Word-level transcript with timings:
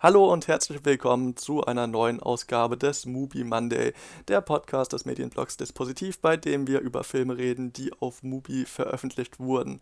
Hallo 0.00 0.32
und 0.32 0.46
herzlich 0.46 0.84
willkommen 0.84 1.36
zu 1.36 1.64
einer 1.64 1.88
neuen 1.88 2.20
Ausgabe 2.20 2.76
des 2.76 3.04
Movie 3.04 3.42
Monday, 3.42 3.94
der 4.28 4.40
Podcast 4.40 4.92
des 4.92 5.04
Medienblogs 5.06 5.56
Dispositiv, 5.56 6.20
bei 6.20 6.36
dem 6.36 6.68
wir 6.68 6.78
über 6.78 7.02
Filme 7.02 7.36
reden, 7.36 7.72
die 7.72 7.92
auf 7.98 8.22
Mubi 8.22 8.64
veröffentlicht 8.64 9.40
wurden. 9.40 9.80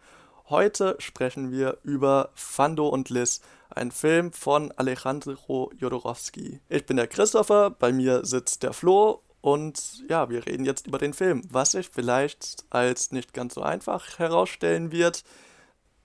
Heute 0.48 0.96
sprechen 1.00 1.52
wir 1.52 1.76
über 1.82 2.30
Fando 2.32 2.88
und 2.88 3.10
Liz, 3.10 3.42
ein 3.68 3.90
Film 3.90 4.32
von 4.32 4.72
Alejandro 4.72 5.70
Jodorowsky. 5.76 6.60
Ich 6.70 6.86
bin 6.86 6.96
der 6.96 7.08
Christopher, 7.08 7.68
bei 7.68 7.92
mir 7.92 8.24
sitzt 8.24 8.62
der 8.62 8.72
Flo 8.72 9.20
und 9.42 10.02
ja, 10.08 10.30
wir 10.30 10.46
reden 10.46 10.64
jetzt 10.64 10.86
über 10.86 10.96
den 10.96 11.12
Film, 11.12 11.42
was 11.50 11.72
sich 11.72 11.90
vielleicht 11.90 12.64
als 12.70 13.12
nicht 13.12 13.34
ganz 13.34 13.52
so 13.52 13.60
einfach 13.60 14.18
herausstellen 14.18 14.92
wird, 14.92 15.24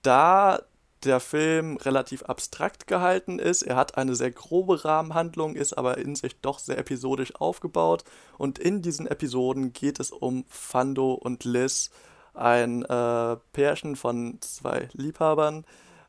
da 0.02 0.60
der 1.04 1.20
Film 1.20 1.76
relativ 1.76 2.22
abstrakt 2.24 2.86
gehalten 2.86 3.38
ist. 3.38 3.62
Er 3.62 3.76
hat 3.76 3.96
eine 3.96 4.14
sehr 4.14 4.30
grobe 4.30 4.84
Rahmenhandlung, 4.84 5.56
ist 5.56 5.76
aber 5.76 5.98
in 5.98 6.14
sich 6.14 6.40
doch 6.40 6.58
sehr 6.58 6.78
episodisch 6.78 7.34
aufgebaut. 7.36 8.04
Und 8.38 8.58
in 8.58 8.82
diesen 8.82 9.06
Episoden 9.06 9.72
geht 9.72 10.00
es 10.00 10.10
um 10.10 10.44
Fando 10.48 11.12
und 11.14 11.44
Liz, 11.44 11.90
ein 12.34 12.84
äh, 12.84 13.36
Pärchen 13.52 13.96
von 13.96 14.38
zwei 14.40 14.88
Liebhabern, 14.92 15.64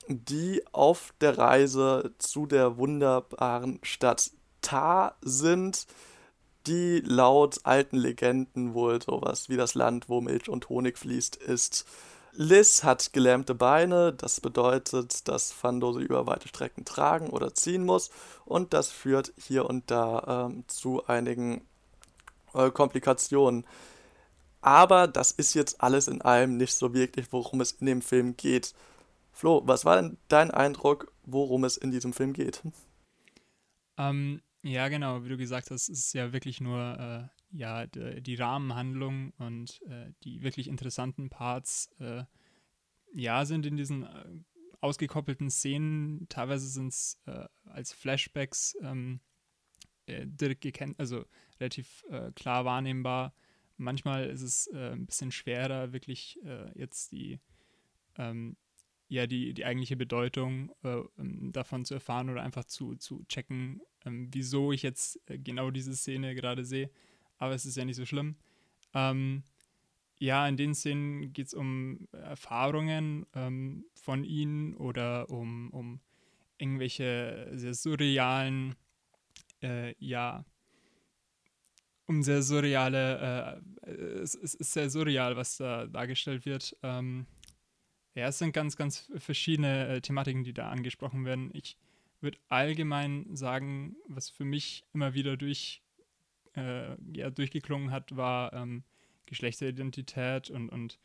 die 0.07 0.63
auf 0.71 1.13
der 1.21 1.37
Reise 1.37 2.13
zu 2.17 2.45
der 2.45 2.77
wunderbaren 2.77 3.79
Stadt 3.83 4.31
Ta 4.61 5.15
sind, 5.21 5.87
die 6.67 7.01
laut 7.05 7.59
alten 7.63 7.97
Legenden 7.97 8.73
wohl 8.73 9.01
sowas 9.01 9.49
wie 9.49 9.57
das 9.57 9.75
Land, 9.75 10.07
wo 10.07 10.21
Milch 10.21 10.49
und 10.49 10.69
Honig 10.69 10.97
fließt, 10.97 11.35
ist. 11.35 11.85
Liz 12.35 12.83
hat 12.83 13.13
gelähmte 13.13 13.53
Beine, 13.53 14.11
das 14.11 14.41
bedeutet, 14.41 15.27
dass 15.27 15.51
Fando 15.51 15.93
sie 15.93 16.03
über 16.03 16.25
weite 16.25 16.47
Strecken 16.47 16.83
tragen 16.83 17.29
oder 17.29 17.53
ziehen 17.53 17.85
muss 17.85 18.09
und 18.45 18.73
das 18.73 18.89
führt 18.89 19.33
hier 19.37 19.65
und 19.65 19.91
da 19.91 20.47
ähm, 20.47 20.63
zu 20.67 21.05
einigen 21.05 21.61
äh, 22.53 22.71
Komplikationen. 22.71 23.65
Aber 24.61 25.07
das 25.07 25.31
ist 25.31 25.53
jetzt 25.53 25.81
alles 25.81 26.07
in 26.07 26.21
allem 26.21 26.57
nicht 26.57 26.73
so 26.73 26.93
wirklich, 26.93 27.27
worum 27.31 27.61
es 27.61 27.73
in 27.73 27.85
dem 27.85 28.01
Film 28.01 28.35
geht. 28.37 28.73
Flo, 29.31 29.61
was 29.65 29.85
war 29.85 29.97
denn 29.97 30.17
dein 30.27 30.51
Eindruck, 30.51 31.11
worum 31.25 31.65
es 31.65 31.77
in 31.77 31.91
diesem 31.91 32.13
Film 32.13 32.33
geht? 32.33 32.61
Ähm, 33.97 34.41
ja, 34.61 34.87
genau, 34.87 35.23
wie 35.23 35.29
du 35.29 35.37
gesagt 35.37 35.69
hast, 35.69 35.89
ist 35.89 35.99
es 35.99 36.13
ja 36.13 36.31
wirklich 36.33 36.61
nur 36.61 36.79
äh, 36.97 37.32
ja, 37.53 37.85
die 37.85 38.35
Rahmenhandlung 38.35 39.31
und 39.37 39.81
äh, 39.83 40.11
die 40.23 40.41
wirklich 40.41 40.67
interessanten 40.67 41.29
Parts, 41.29 41.89
äh, 41.99 42.23
ja, 43.13 43.45
sind 43.45 43.65
in 43.67 43.77
diesen 43.77 44.03
äh, 44.03 44.25
ausgekoppelten 44.81 45.51
Szenen, 45.51 46.27
teilweise 46.29 46.67
sind 46.67 46.87
es 46.87 47.19
äh, 47.27 47.45
als 47.65 47.93
Flashbacks 47.93 48.75
ähm, 48.81 49.19
äh, 50.07 50.25
direkt 50.25 50.61
gekennt, 50.61 50.99
also 50.99 51.25
relativ 51.59 52.03
klar 52.35 52.65
wahrnehmbar. 52.65 53.33
Manchmal 53.77 54.25
ist 54.25 54.41
es 54.41 54.67
ein 54.73 55.05
bisschen 55.05 55.31
schwerer, 55.31 55.93
wirklich 55.93 56.37
jetzt 56.75 57.13
die, 57.13 57.39
ähm, 58.17 58.57
ja, 59.07 59.27
die, 59.27 59.53
die 59.53 59.63
eigentliche 59.63 59.95
Bedeutung 59.95 60.73
ähm, 60.83 61.51
davon 61.53 61.85
zu 61.85 61.93
erfahren 61.93 62.29
oder 62.29 62.43
einfach 62.43 62.65
zu, 62.65 62.95
zu 62.95 63.23
checken, 63.29 63.81
ähm, 64.03 64.27
wieso 64.33 64.73
ich 64.73 64.81
jetzt 64.81 65.21
genau 65.27 65.71
diese 65.71 65.95
Szene 65.95 66.35
gerade 66.35 66.65
sehe 66.65 66.89
aber 67.43 67.53
es 67.53 67.65
ist 67.65 67.77
ja 67.77 67.85
nicht 67.85 67.97
so 67.97 68.05
schlimm. 68.05 68.35
Ähm, 68.93 69.43
ja, 70.19 70.47
in 70.47 70.57
den 70.57 70.73
Szenen 70.73 71.33
geht 71.33 71.47
es 71.47 71.53
um 71.53 72.07
Erfahrungen 72.11 73.25
ähm, 73.35 73.85
von 73.93 74.23
ihnen 74.23 74.75
oder 74.75 75.29
um, 75.29 75.69
um 75.71 75.99
irgendwelche 76.57 77.49
sehr 77.53 77.73
surrealen, 77.73 78.75
äh, 79.61 79.93
ja, 79.99 80.45
um 82.05 82.23
sehr 82.23 82.41
surreale, 82.41 83.61
äh, 83.85 83.91
es, 83.91 84.35
es, 84.35 84.55
ist 84.55 84.73
sehr 84.73 84.89
surreal, 84.89 85.35
was 85.35 85.57
da 85.57 85.87
dargestellt 85.87 86.45
wird. 86.45 86.77
Ähm, 86.83 87.25
ja, 88.15 88.27
es 88.27 88.37
sind 88.37 88.53
ganz, 88.53 88.77
ganz 88.77 89.11
verschiedene 89.17 89.87
äh, 89.87 90.01
Thematiken, 90.01 90.43
die 90.43 90.53
da 90.53 90.69
angesprochen 90.69 91.25
werden. 91.25 91.49
Ich 91.53 91.77
würde 92.21 92.37
allgemein 92.47 93.35
sagen, 93.35 93.97
was 94.07 94.29
für 94.29 94.45
mich 94.45 94.85
immer 94.93 95.13
wieder 95.13 95.35
durch 95.35 95.82
äh, 96.55 96.95
ja, 97.13 97.29
durchgeklungen 97.29 97.91
hat, 97.91 98.15
war 98.15 98.53
ähm, 98.53 98.83
Geschlechteridentität 99.25 100.49
und, 100.49 100.69
und 100.69 100.99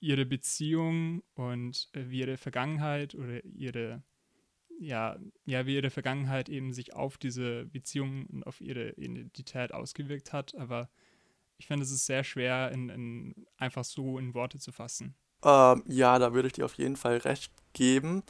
ihre 0.00 0.26
Beziehung 0.26 1.22
und 1.34 1.88
äh, 1.92 2.08
wie 2.08 2.20
ihre 2.20 2.36
Vergangenheit 2.36 3.14
oder 3.14 3.44
ihre, 3.44 4.02
ja, 4.78 5.18
ja, 5.44 5.66
wie 5.66 5.76
ihre 5.76 5.90
Vergangenheit 5.90 6.48
eben 6.48 6.72
sich 6.72 6.94
auf 6.94 7.18
diese 7.18 7.66
Beziehung 7.66 8.26
und 8.26 8.46
auf 8.46 8.60
ihre 8.60 8.90
Identität 8.90 9.72
ausgewirkt 9.72 10.32
hat. 10.32 10.54
Aber 10.56 10.88
ich 11.58 11.66
finde, 11.66 11.84
es 11.84 11.90
ist 11.90 12.06
sehr 12.06 12.24
schwer, 12.24 12.70
in, 12.72 12.88
in, 12.90 13.46
einfach 13.56 13.84
so 13.84 14.18
in 14.18 14.34
Worte 14.34 14.58
zu 14.58 14.72
fassen. 14.72 15.14
Ähm, 15.44 15.82
ja, 15.86 16.18
da 16.18 16.34
würde 16.34 16.48
ich 16.48 16.54
dir 16.54 16.64
auf 16.64 16.74
jeden 16.74 16.96
Fall 16.96 17.18
recht 17.18 17.52
geben. 17.72 18.22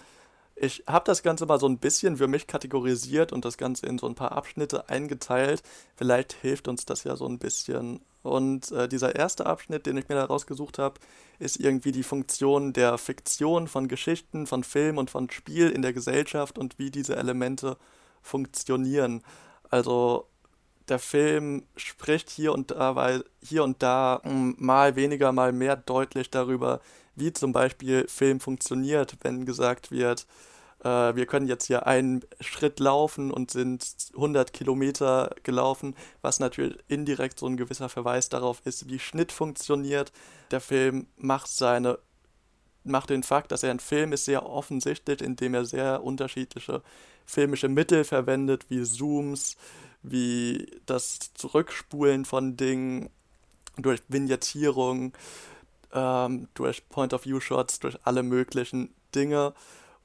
Ich 0.58 0.84
habe 0.86 1.04
das 1.04 1.22
Ganze 1.22 1.44
mal 1.44 1.60
so 1.60 1.68
ein 1.68 1.78
bisschen 1.78 2.16
für 2.16 2.28
mich 2.28 2.46
kategorisiert 2.46 3.30
und 3.30 3.44
das 3.44 3.58
Ganze 3.58 3.86
in 3.86 3.98
so 3.98 4.06
ein 4.06 4.14
paar 4.14 4.32
Abschnitte 4.32 4.88
eingeteilt. 4.88 5.62
Vielleicht 5.96 6.32
hilft 6.32 6.66
uns 6.66 6.86
das 6.86 7.04
ja 7.04 7.14
so 7.14 7.26
ein 7.26 7.38
bisschen. 7.38 8.00
Und 8.22 8.72
äh, 8.72 8.88
dieser 8.88 9.14
erste 9.14 9.44
Abschnitt, 9.44 9.84
den 9.84 9.98
ich 9.98 10.08
mir 10.08 10.14
da 10.14 10.24
rausgesucht 10.24 10.78
habe, 10.78 10.98
ist 11.38 11.60
irgendwie 11.60 11.92
die 11.92 12.02
Funktion 12.02 12.72
der 12.72 12.96
Fiktion 12.96 13.68
von 13.68 13.86
Geschichten, 13.86 14.46
von 14.46 14.64
Film 14.64 14.96
und 14.96 15.10
von 15.10 15.28
Spiel 15.30 15.68
in 15.68 15.82
der 15.82 15.92
Gesellschaft 15.92 16.58
und 16.58 16.78
wie 16.78 16.90
diese 16.90 17.16
Elemente 17.16 17.76
funktionieren. 18.22 19.22
Also 19.70 20.26
der 20.88 20.98
Film 20.98 21.64
spricht 21.76 22.30
hier 22.30 22.52
und 22.52 22.70
da, 22.70 22.94
weil 22.94 23.24
hier 23.42 23.64
und 23.64 23.82
da 23.82 24.20
hm, 24.22 24.56
mal 24.58 24.96
weniger, 24.96 25.32
mal 25.32 25.52
mehr 25.52 25.76
deutlich 25.76 26.30
darüber, 26.30 26.80
wie 27.14 27.32
zum 27.32 27.52
Beispiel 27.52 28.06
Film 28.08 28.40
funktioniert, 28.40 29.16
wenn 29.22 29.46
gesagt 29.46 29.90
wird, 29.90 30.26
äh, 30.84 31.16
wir 31.16 31.26
können 31.26 31.48
jetzt 31.48 31.66
hier 31.66 31.86
einen 31.86 32.22
Schritt 32.40 32.78
laufen 32.78 33.30
und 33.30 33.50
sind 33.50 33.84
100 34.14 34.52
Kilometer 34.52 35.34
gelaufen, 35.42 35.96
was 36.22 36.38
natürlich 36.38 36.78
indirekt 36.88 37.38
so 37.38 37.46
ein 37.46 37.56
gewisser 37.56 37.88
Verweis 37.88 38.28
darauf 38.28 38.60
ist, 38.64 38.88
wie 38.88 38.98
Schnitt 38.98 39.32
funktioniert. 39.32 40.12
Der 40.50 40.60
Film 40.60 41.06
macht 41.16 41.48
seine 41.48 41.98
macht 42.84 43.10
den 43.10 43.24
Fakt, 43.24 43.50
dass 43.50 43.64
er 43.64 43.72
ein 43.72 43.80
Film 43.80 44.12
ist, 44.12 44.26
sehr 44.26 44.46
offensichtlich, 44.48 45.20
indem 45.20 45.54
er 45.54 45.64
sehr 45.64 46.04
unterschiedliche 46.04 46.82
filmische 47.24 47.68
Mittel 47.68 48.04
verwendet, 48.04 48.66
wie 48.68 48.84
Zooms, 48.84 49.56
wie 50.10 50.70
das 50.86 51.32
Zurückspulen 51.34 52.24
von 52.24 52.56
Dingen 52.56 53.10
durch 53.76 54.02
Vignettierung, 54.08 55.12
ähm, 55.92 56.48
durch 56.54 56.88
Point-of-View-Shots, 56.88 57.80
durch 57.80 57.98
alle 58.04 58.22
möglichen 58.22 58.94
Dinge. 59.14 59.54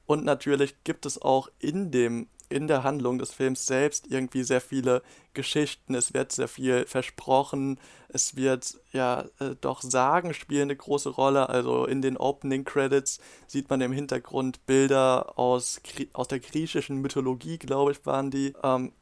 Und 0.06 0.24
natürlich 0.24 0.82
gibt 0.84 1.06
es 1.06 1.20
auch 1.20 1.48
in 1.58 1.90
dem 1.90 2.26
in 2.52 2.68
der 2.68 2.84
Handlung 2.84 3.18
des 3.18 3.32
Films 3.32 3.66
selbst 3.66 4.06
irgendwie 4.08 4.42
sehr 4.42 4.60
viele 4.60 5.02
Geschichten, 5.32 5.94
es 5.94 6.12
wird 6.12 6.32
sehr 6.32 6.48
viel 6.48 6.84
versprochen, 6.86 7.80
es 8.08 8.36
wird 8.36 8.78
ja 8.92 9.24
äh, 9.40 9.56
doch 9.60 9.80
Sagen 9.80 10.34
spielen 10.34 10.64
eine 10.64 10.76
große 10.76 11.08
Rolle, 11.08 11.48
also 11.48 11.86
in 11.86 12.02
den 12.02 12.18
Opening 12.18 12.64
Credits 12.64 13.20
sieht 13.46 13.70
man 13.70 13.80
im 13.80 13.92
Hintergrund 13.92 14.66
Bilder 14.66 15.38
aus, 15.38 15.80
aus 16.12 16.28
der 16.28 16.40
griechischen 16.40 17.00
Mythologie, 17.00 17.58
glaube 17.58 17.92
ich, 17.92 18.04
waren 18.04 18.30
die. 18.30 18.52
Ähm, 18.62 18.92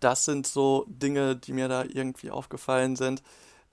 das 0.00 0.24
sind 0.24 0.46
so 0.46 0.86
Dinge, 0.88 1.36
die 1.36 1.52
mir 1.52 1.68
da 1.68 1.84
irgendwie 1.84 2.30
aufgefallen 2.30 2.96
sind. 2.96 3.22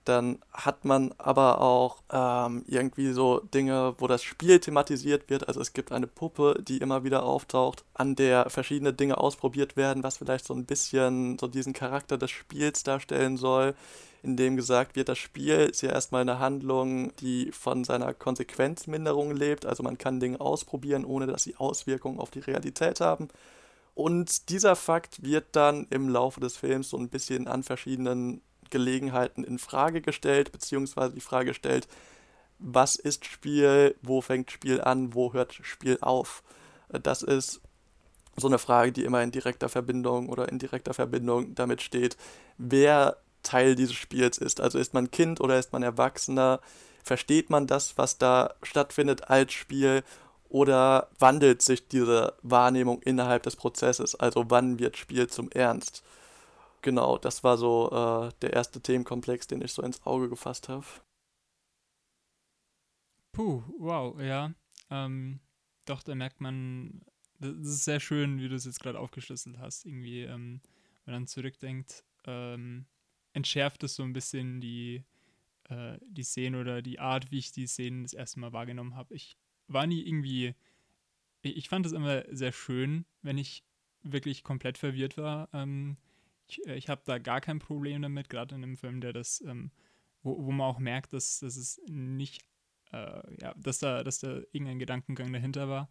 Dann 0.04 0.38
hat 0.54 0.86
man 0.86 1.12
aber 1.18 1.60
auch 1.60 1.98
ähm, 2.10 2.64
irgendwie 2.66 3.12
so 3.12 3.40
Dinge, 3.40 3.94
wo 3.98 4.06
das 4.06 4.22
Spiel 4.22 4.58
thematisiert 4.58 5.28
wird. 5.28 5.48
Also 5.48 5.60
es 5.60 5.74
gibt 5.74 5.92
eine 5.92 6.06
Puppe, 6.06 6.62
die 6.66 6.78
immer 6.78 7.04
wieder 7.04 7.24
auftaucht, 7.24 7.84
an 7.92 8.16
der 8.16 8.48
verschiedene 8.48 8.94
Dinge 8.94 9.18
ausprobiert 9.18 9.76
werden, 9.76 10.02
was 10.02 10.16
vielleicht 10.16 10.46
so 10.46 10.54
ein 10.54 10.64
bisschen 10.64 11.38
so 11.38 11.46
diesen 11.46 11.74
Charakter 11.74 12.16
des 12.16 12.30
Spiels 12.30 12.84
darstellen 12.84 13.36
soll, 13.36 13.74
in 14.22 14.36
dem 14.38 14.56
gesagt 14.56 14.96
wird, 14.96 15.10
das 15.10 15.18
Spiel 15.18 15.68
ist 15.70 15.82
ja 15.82 15.90
erstmal 15.90 16.22
eine 16.22 16.38
Handlung, 16.38 17.14
die 17.16 17.52
von 17.52 17.84
seiner 17.84 18.14
Konsequenzminderung 18.14 19.32
lebt. 19.36 19.66
Also 19.66 19.82
man 19.82 19.98
kann 19.98 20.20
Dinge 20.20 20.40
ausprobieren, 20.40 21.04
ohne 21.04 21.26
dass 21.26 21.42
sie 21.42 21.56
Auswirkungen 21.56 22.18
auf 22.18 22.30
die 22.30 22.40
Realität 22.40 23.00
haben. 23.00 23.28
Und 23.98 24.48
dieser 24.50 24.76
Fakt 24.76 25.24
wird 25.24 25.56
dann 25.56 25.88
im 25.90 26.08
Laufe 26.08 26.38
des 26.38 26.56
Films 26.56 26.90
so 26.90 26.96
ein 26.96 27.08
bisschen 27.08 27.48
an 27.48 27.64
verschiedenen 27.64 28.42
Gelegenheiten 28.70 29.42
in 29.42 29.58
Frage 29.58 30.00
gestellt, 30.00 30.52
beziehungsweise 30.52 31.16
die 31.16 31.20
Frage 31.20 31.52
stellt, 31.52 31.88
was 32.60 32.94
ist 32.94 33.24
Spiel, 33.24 33.96
wo 34.00 34.20
fängt 34.20 34.52
Spiel 34.52 34.80
an, 34.80 35.14
wo 35.14 35.32
hört 35.32 35.52
Spiel 35.52 35.98
auf. 36.00 36.44
Das 36.90 37.24
ist 37.24 37.60
so 38.36 38.46
eine 38.46 38.60
Frage, 38.60 38.92
die 38.92 39.02
immer 39.02 39.20
in 39.20 39.32
direkter 39.32 39.68
Verbindung 39.68 40.28
oder 40.28 40.48
in 40.48 40.60
direkter 40.60 40.94
Verbindung 40.94 41.56
damit 41.56 41.82
steht, 41.82 42.16
wer 42.56 43.16
Teil 43.42 43.74
dieses 43.74 43.96
Spiels 43.96 44.38
ist. 44.38 44.60
Also 44.60 44.78
ist 44.78 44.94
man 44.94 45.10
Kind 45.10 45.40
oder 45.40 45.58
ist 45.58 45.72
man 45.72 45.82
Erwachsener? 45.82 46.60
Versteht 47.02 47.50
man 47.50 47.66
das, 47.66 47.98
was 47.98 48.16
da 48.16 48.54
stattfindet 48.62 49.28
als 49.28 49.54
Spiel? 49.54 50.04
Oder 50.48 51.08
wandelt 51.18 51.62
sich 51.62 51.88
diese 51.88 52.34
Wahrnehmung 52.42 53.02
innerhalb 53.02 53.42
des 53.42 53.56
Prozesses? 53.56 54.14
Also 54.14 54.44
wann 54.48 54.78
wird 54.78 54.96
Spiel 54.96 55.28
zum 55.28 55.50
Ernst? 55.50 56.02
Genau, 56.82 57.18
das 57.18 57.42
war 57.44 57.58
so 57.58 57.90
äh, 57.90 58.32
der 58.40 58.52
erste 58.52 58.80
Themenkomplex, 58.80 59.46
den 59.46 59.62
ich 59.62 59.72
so 59.72 59.82
ins 59.82 60.04
Auge 60.06 60.28
gefasst 60.28 60.68
habe. 60.68 60.86
Puh, 63.32 63.62
wow, 63.78 64.18
ja. 64.20 64.52
Ähm, 64.90 65.40
doch, 65.84 66.02
da 66.02 66.14
merkt 66.14 66.40
man, 66.40 67.02
das 67.40 67.52
ist 67.56 67.84
sehr 67.84 68.00
schön, 68.00 68.40
wie 68.40 68.48
du 68.48 68.54
es 68.54 68.64
jetzt 68.64 68.80
gerade 68.80 68.98
aufgeschlüsselt 68.98 69.58
hast. 69.58 69.86
Irgendwie, 69.86 70.22
ähm, 70.22 70.60
wenn 71.04 71.14
man 71.14 71.26
zurückdenkt, 71.26 72.04
ähm, 72.24 72.86
entschärft 73.32 73.82
es 73.84 73.94
so 73.94 74.02
ein 74.02 74.12
bisschen 74.12 74.60
die, 74.60 75.04
äh, 75.68 75.98
die 76.00 76.24
Szene 76.24 76.60
oder 76.60 76.82
die 76.82 76.98
Art, 76.98 77.30
wie 77.30 77.38
ich 77.38 77.52
die 77.52 77.66
Szenen 77.66 78.04
das 78.04 78.12
erste 78.12 78.40
Mal 78.40 78.52
wahrgenommen 78.52 78.96
habe. 78.96 79.14
Ich 79.14 79.36
war 79.68 79.86
nie 79.86 80.06
irgendwie, 80.06 80.54
ich 81.42 81.68
fand 81.68 81.86
es 81.86 81.92
immer 81.92 82.24
sehr 82.30 82.52
schön, 82.52 83.04
wenn 83.22 83.38
ich 83.38 83.64
wirklich 84.02 84.42
komplett 84.42 84.78
verwirrt 84.78 85.16
war. 85.16 85.48
Ähm, 85.52 85.96
ich, 86.48 86.66
äh, 86.66 86.76
ich 86.76 86.88
habe 86.88 87.02
da 87.04 87.18
gar 87.18 87.40
kein 87.40 87.58
Problem 87.58 88.02
damit, 88.02 88.28
gerade 88.28 88.54
in 88.54 88.62
einem 88.62 88.76
Film, 88.76 89.00
der 89.00 89.12
das, 89.12 89.42
ähm, 89.46 89.70
wo, 90.22 90.44
wo 90.44 90.50
man 90.50 90.66
auch 90.66 90.78
merkt, 90.78 91.12
dass, 91.12 91.40
dass 91.40 91.56
es 91.56 91.80
nicht, 91.86 92.42
äh, 92.92 93.20
ja, 93.40 93.54
dass 93.56 93.78
da, 93.78 94.02
dass 94.02 94.20
da 94.20 94.40
irgendein 94.52 94.78
Gedankengang 94.78 95.32
dahinter 95.32 95.68
war. 95.68 95.88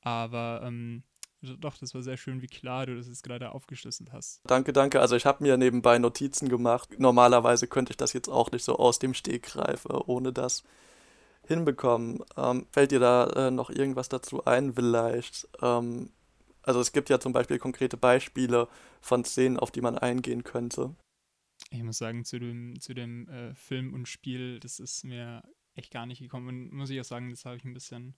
Aber 0.00 0.62
ähm, 0.64 1.04
doch, 1.40 1.76
das 1.78 1.94
war 1.94 2.02
sehr 2.02 2.16
schön, 2.16 2.40
wie 2.40 2.46
klar 2.46 2.86
du 2.86 2.96
das 2.96 3.08
jetzt 3.08 3.24
gerade 3.24 3.50
aufgeschlüsselt 3.52 4.12
hast. 4.12 4.40
Danke, 4.44 4.72
danke. 4.72 5.00
Also 5.00 5.16
ich 5.16 5.26
habe 5.26 5.42
mir 5.42 5.56
nebenbei 5.56 5.98
Notizen 5.98 6.48
gemacht. 6.48 6.98
Normalerweise 6.98 7.66
könnte 7.66 7.92
ich 7.92 7.96
das 7.96 8.12
jetzt 8.12 8.28
auch 8.28 8.52
nicht 8.52 8.64
so 8.64 8.76
aus 8.76 8.98
dem 8.98 9.14
Stegreif 9.14 9.84
äh, 9.86 9.92
ohne 9.92 10.32
das 10.32 10.62
hinbekommen. 11.46 12.22
Ähm, 12.36 12.66
fällt 12.70 12.90
dir 12.90 13.00
da 13.00 13.26
äh, 13.30 13.50
noch 13.50 13.70
irgendwas 13.70 14.08
dazu 14.08 14.44
ein 14.44 14.74
vielleicht? 14.74 15.48
Ähm, 15.60 16.10
also 16.62 16.80
es 16.80 16.92
gibt 16.92 17.10
ja 17.10 17.18
zum 17.18 17.32
Beispiel 17.32 17.58
konkrete 17.58 17.96
Beispiele 17.96 18.68
von 19.00 19.24
Szenen, 19.24 19.58
auf 19.58 19.70
die 19.70 19.80
man 19.80 19.98
eingehen 19.98 20.44
könnte. 20.44 20.94
Ich 21.70 21.82
muss 21.82 21.98
sagen, 21.98 22.24
zu 22.24 22.38
dem, 22.38 22.80
zu 22.80 22.94
dem 22.94 23.28
äh, 23.28 23.54
Film 23.54 23.94
und 23.94 24.06
Spiel, 24.06 24.60
das 24.60 24.78
ist 24.78 25.04
mir 25.04 25.42
echt 25.74 25.90
gar 25.90 26.06
nicht 26.06 26.20
gekommen. 26.20 26.48
Und 26.48 26.72
muss 26.72 26.90
ich 26.90 27.00
auch 27.00 27.04
sagen, 27.04 27.30
das 27.30 27.44
habe 27.44 27.56
ich 27.56 27.64
ein 27.64 27.74
bisschen, 27.74 28.14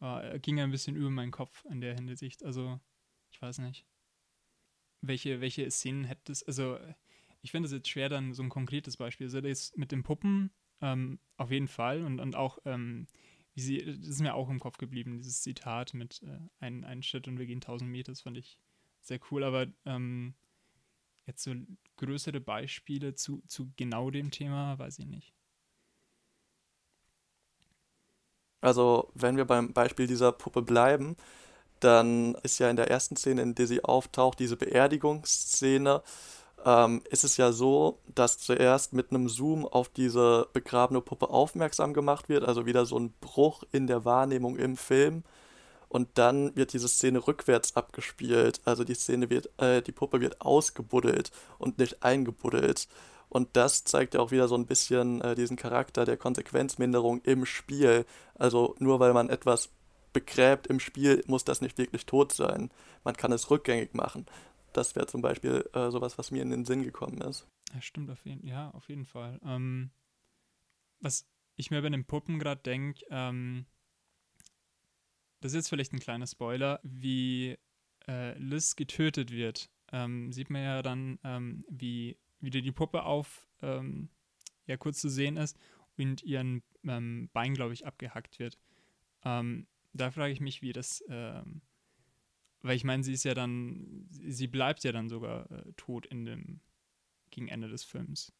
äh, 0.00 0.38
ging 0.40 0.60
ein 0.60 0.70
bisschen 0.70 0.96
über 0.96 1.10
meinen 1.10 1.30
Kopf 1.30 1.64
in 1.70 1.80
der 1.80 1.94
Hinsicht. 1.94 2.44
Also, 2.44 2.80
ich 3.30 3.40
weiß 3.40 3.58
nicht. 3.58 3.86
Welche, 5.00 5.40
welche 5.40 5.70
Szenen 5.70 6.04
hättest, 6.04 6.48
also 6.48 6.76
ich 7.42 7.52
finde 7.52 7.66
es 7.66 7.72
jetzt 7.72 7.88
schwer, 7.88 8.08
dann 8.08 8.34
so 8.34 8.42
ein 8.42 8.48
konkretes 8.48 8.96
Beispiel. 8.96 9.26
Also 9.26 9.40
das 9.40 9.72
mit 9.76 9.92
den 9.92 10.02
Puppen 10.02 10.50
ähm, 10.80 11.18
auf 11.36 11.50
jeden 11.50 11.68
Fall 11.68 12.04
und, 12.04 12.20
und 12.20 12.36
auch 12.36 12.58
ähm, 12.64 13.06
wie 13.54 13.60
sie, 13.60 13.84
das 13.84 14.08
ist 14.08 14.20
mir 14.20 14.34
auch 14.34 14.48
im 14.48 14.60
Kopf 14.60 14.78
geblieben, 14.78 15.16
dieses 15.16 15.42
Zitat 15.42 15.92
mit 15.92 16.22
äh, 16.22 16.38
ein, 16.60 16.84
ein 16.84 17.02
Schritt 17.02 17.26
und 17.26 17.38
wir 17.38 17.46
gehen 17.46 17.56
1000 17.56 17.90
Meter, 17.90 18.12
das 18.12 18.20
fand 18.20 18.36
ich 18.36 18.56
sehr 19.00 19.18
cool, 19.30 19.42
aber 19.42 19.66
ähm, 19.84 20.34
jetzt 21.26 21.42
so 21.42 21.52
größere 21.96 22.40
Beispiele 22.40 23.14
zu, 23.14 23.42
zu 23.48 23.72
genau 23.76 24.10
dem 24.10 24.30
Thema, 24.30 24.78
weiß 24.78 25.00
ich 25.00 25.06
nicht. 25.06 25.34
Also, 28.60 29.10
wenn 29.14 29.36
wir 29.36 29.44
beim 29.44 29.72
Beispiel 29.72 30.06
dieser 30.06 30.32
Puppe 30.32 30.62
bleiben, 30.62 31.16
dann 31.80 32.34
ist 32.42 32.58
ja 32.58 32.70
in 32.70 32.76
der 32.76 32.90
ersten 32.90 33.16
Szene, 33.16 33.42
in 33.42 33.54
der 33.54 33.66
sie 33.66 33.84
auftaucht, 33.84 34.40
diese 34.40 34.56
Beerdigungsszene, 34.56 36.02
ähm, 36.64 37.02
ist 37.10 37.24
es 37.24 37.36
ja 37.36 37.52
so, 37.52 37.98
dass 38.14 38.38
zuerst 38.38 38.92
mit 38.92 39.10
einem 39.10 39.28
Zoom 39.28 39.66
auf 39.66 39.88
diese 39.88 40.48
begrabene 40.52 41.00
Puppe 41.00 41.30
aufmerksam 41.30 41.94
gemacht 41.94 42.28
wird, 42.28 42.44
also 42.44 42.66
wieder 42.66 42.86
so 42.86 42.98
ein 42.98 43.12
Bruch 43.20 43.62
in 43.72 43.86
der 43.86 44.04
Wahrnehmung 44.04 44.56
im 44.56 44.76
Film. 44.76 45.24
Und 45.88 46.08
dann 46.14 46.54
wird 46.54 46.74
diese 46.74 46.88
Szene 46.88 47.26
rückwärts 47.26 47.74
abgespielt. 47.74 48.60
Also 48.66 48.84
die 48.84 48.94
Szene 48.94 49.30
wird, 49.30 49.48
äh, 49.58 49.80
die 49.80 49.92
Puppe 49.92 50.20
wird 50.20 50.42
ausgebuddelt 50.42 51.30
und 51.58 51.78
nicht 51.78 52.02
eingebuddelt. 52.02 52.88
Und 53.30 53.56
das 53.56 53.84
zeigt 53.84 54.14
ja 54.14 54.20
auch 54.20 54.30
wieder 54.30 54.48
so 54.48 54.54
ein 54.54 54.66
bisschen 54.66 55.20
äh, 55.22 55.34
diesen 55.34 55.56
Charakter 55.56 56.04
der 56.04 56.16
Konsequenzminderung 56.16 57.20
im 57.22 57.46
Spiel. 57.46 58.04
Also 58.34 58.74
nur 58.78 59.00
weil 59.00 59.14
man 59.14 59.30
etwas 59.30 59.70
begräbt 60.12 60.66
im 60.66 60.80
Spiel, 60.80 61.22
muss 61.26 61.44
das 61.44 61.60
nicht 61.60 61.78
wirklich 61.78 62.06
tot 62.06 62.32
sein. 62.32 62.70
Man 63.04 63.16
kann 63.16 63.32
es 63.32 63.50
rückgängig 63.50 63.94
machen. 63.94 64.26
Das 64.72 64.94
wäre 64.94 65.06
zum 65.06 65.22
Beispiel 65.22 65.68
äh, 65.72 65.90
sowas, 65.90 66.18
was 66.18 66.30
mir 66.30 66.42
in 66.42 66.50
den 66.50 66.64
Sinn 66.64 66.82
gekommen 66.82 67.20
ist. 67.20 67.46
Ja, 67.74 67.80
stimmt, 67.80 68.10
auf 68.10 68.24
jeden, 68.24 68.46
ja, 68.46 68.70
auf 68.70 68.88
jeden 68.88 69.04
Fall. 69.04 69.40
Ähm, 69.44 69.90
was 71.00 71.28
ich 71.56 71.70
mir 71.70 71.82
bei 71.82 71.88
den 71.88 72.04
Puppen 72.04 72.38
gerade 72.38 72.62
denke, 72.62 73.04
ähm, 73.10 73.66
das 75.40 75.52
ist 75.52 75.56
jetzt 75.56 75.68
vielleicht 75.68 75.92
ein 75.92 76.00
kleiner 76.00 76.26
Spoiler, 76.26 76.80
wie 76.82 77.56
äh, 78.06 78.36
Liz 78.38 78.76
getötet 78.76 79.30
wird. 79.30 79.70
Ähm, 79.92 80.32
sieht 80.32 80.50
man 80.50 80.62
ja 80.62 80.82
dann, 80.82 81.18
ähm, 81.24 81.64
wie 81.68 82.18
wieder 82.40 82.60
die 82.60 82.72
Puppe 82.72 83.04
auf, 83.04 83.48
ähm, 83.62 84.10
ja, 84.66 84.76
kurz 84.76 85.00
zu 85.00 85.08
sehen 85.08 85.36
ist 85.36 85.58
und 85.96 86.22
ihren 86.22 86.62
ähm, 86.84 87.30
Bein, 87.32 87.54
glaube 87.54 87.72
ich, 87.72 87.86
abgehackt 87.86 88.38
wird. 88.38 88.58
Da 89.98 90.10
frage 90.12 90.32
ich 90.32 90.40
mich, 90.40 90.62
wie 90.62 90.72
das 90.72 91.02
ähm, 91.08 91.60
weil 92.62 92.76
ich 92.76 92.84
meine, 92.84 93.02
sie 93.02 93.12
ist 93.12 93.24
ja 93.24 93.34
dann, 93.34 94.06
sie 94.10 94.46
bleibt 94.46 94.84
ja 94.84 94.92
dann 94.92 95.08
sogar 95.08 95.50
äh, 95.50 95.72
tot 95.76 96.06
in 96.06 96.24
dem, 96.24 96.60
gegen 97.30 97.48
Ende 97.48 97.68
des 97.68 97.84
Films. 97.84 98.32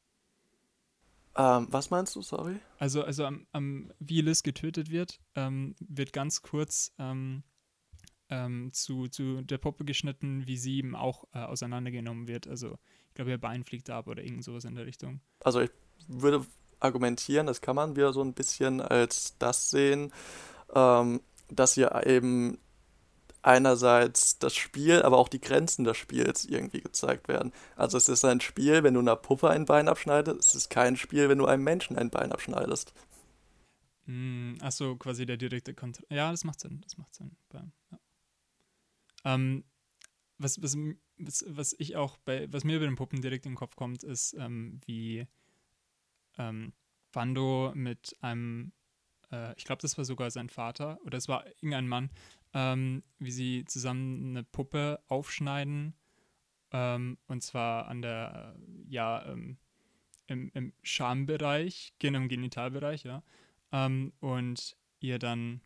Ähm, 1.36 1.68
was 1.70 1.90
meinst 1.90 2.16
du, 2.16 2.22
sorry? 2.22 2.56
Also, 2.78 3.04
also 3.04 3.24
am, 3.24 3.46
am, 3.52 3.92
wie 4.00 4.20
Liz 4.20 4.42
getötet 4.42 4.90
wird, 4.90 5.20
ähm, 5.36 5.76
wird 5.78 6.12
ganz 6.12 6.42
kurz 6.42 6.92
ähm, 6.98 7.44
ähm, 8.28 8.72
zu, 8.72 9.08
zu 9.08 9.42
der 9.42 9.58
Puppe 9.58 9.84
geschnitten, 9.84 10.46
wie 10.46 10.56
sie 10.56 10.78
eben 10.78 10.96
auch 10.96 11.24
äh, 11.32 11.38
auseinandergenommen 11.38 12.26
wird. 12.26 12.48
Also 12.48 12.78
ich 13.08 13.14
glaube, 13.14 13.30
ihr 13.30 13.38
Bein 13.38 13.64
fliegt 13.64 13.88
ab 13.90 14.08
oder 14.08 14.22
irgend 14.22 14.44
sowas 14.44 14.64
in 14.64 14.74
der 14.74 14.86
Richtung. 14.86 15.20
Also 15.40 15.60
ich 15.60 15.70
würde 16.08 16.44
argumentieren, 16.80 17.46
das 17.46 17.60
kann 17.60 17.76
man 17.76 17.96
wieder 17.96 18.12
so 18.12 18.22
ein 18.22 18.34
bisschen 18.34 18.80
als 18.80 19.36
das 19.38 19.70
sehen, 19.70 20.12
ähm, 20.74 21.20
dass 21.50 21.74
sie 21.74 21.86
eben 22.06 22.58
einerseits 23.48 24.38
das 24.38 24.54
Spiel, 24.54 25.02
aber 25.02 25.16
auch 25.16 25.28
die 25.28 25.40
Grenzen 25.40 25.84
des 25.84 25.96
Spiels 25.96 26.44
irgendwie 26.44 26.82
gezeigt 26.82 27.28
werden. 27.28 27.52
Also 27.76 27.96
es 27.96 28.08
ist 28.08 28.24
ein 28.24 28.40
Spiel, 28.40 28.82
wenn 28.82 28.94
du 28.94 29.00
einer 29.00 29.16
Puppe 29.16 29.48
ein 29.48 29.64
Bein 29.64 29.88
abschneidest, 29.88 30.40
es 30.40 30.54
ist 30.54 30.70
kein 30.70 30.96
Spiel, 30.96 31.28
wenn 31.28 31.38
du 31.38 31.46
einem 31.46 31.64
Menschen 31.64 31.96
ein 31.96 32.10
Bein 32.10 32.30
abschneidest. 32.30 32.92
Mm, 34.04 34.56
Achso, 34.60 34.96
quasi 34.96 35.24
der 35.24 35.38
direkte 35.38 35.72
Kontrast. 35.74 36.10
Ja, 36.10 36.30
das 36.30 36.44
macht 36.44 36.60
Sinn, 36.60 36.80
das 36.82 36.98
macht 36.98 37.14
Sinn. 37.14 37.36
Ja. 37.52 37.98
Ähm, 39.24 39.64
was, 40.36 40.62
was, 40.62 40.76
was, 41.16 41.44
was 41.48 41.74
ich 41.78 41.96
auch 41.96 42.18
bei, 42.18 42.52
was 42.52 42.64
mir 42.64 42.78
bei 42.78 42.84
den 42.86 42.96
Puppen 42.96 43.22
direkt 43.22 43.46
in 43.46 43.52
den 43.52 43.58
Kopf 43.58 43.76
kommt, 43.76 44.04
ist, 44.04 44.34
ähm, 44.38 44.80
wie 44.84 45.26
ähm, 46.36 46.74
Wando 47.12 47.72
mit 47.74 48.14
einem, 48.20 48.72
äh, 49.32 49.54
ich 49.56 49.64
glaube, 49.64 49.80
das 49.82 49.96
war 49.96 50.04
sogar 50.04 50.30
sein 50.30 50.50
Vater, 50.50 50.98
oder 51.04 51.16
es 51.16 51.28
war 51.28 51.46
irgendein 51.46 51.88
Mann, 51.88 52.10
ähm, 52.54 53.02
wie 53.18 53.30
sie 53.30 53.64
zusammen 53.66 54.30
eine 54.30 54.44
Puppe 54.44 55.00
aufschneiden. 55.08 55.94
Ähm, 56.70 57.18
und 57.26 57.42
zwar 57.42 57.88
an 57.88 58.02
der, 58.02 58.56
ja, 58.88 59.26
ähm, 59.26 59.58
im, 60.26 60.50
im 60.54 60.72
Schambereich, 60.82 61.94
im 62.00 62.28
Genitalbereich, 62.28 63.04
ja. 63.04 63.22
Ähm, 63.72 64.12
und 64.20 64.76
ihr 65.00 65.18
dann 65.18 65.60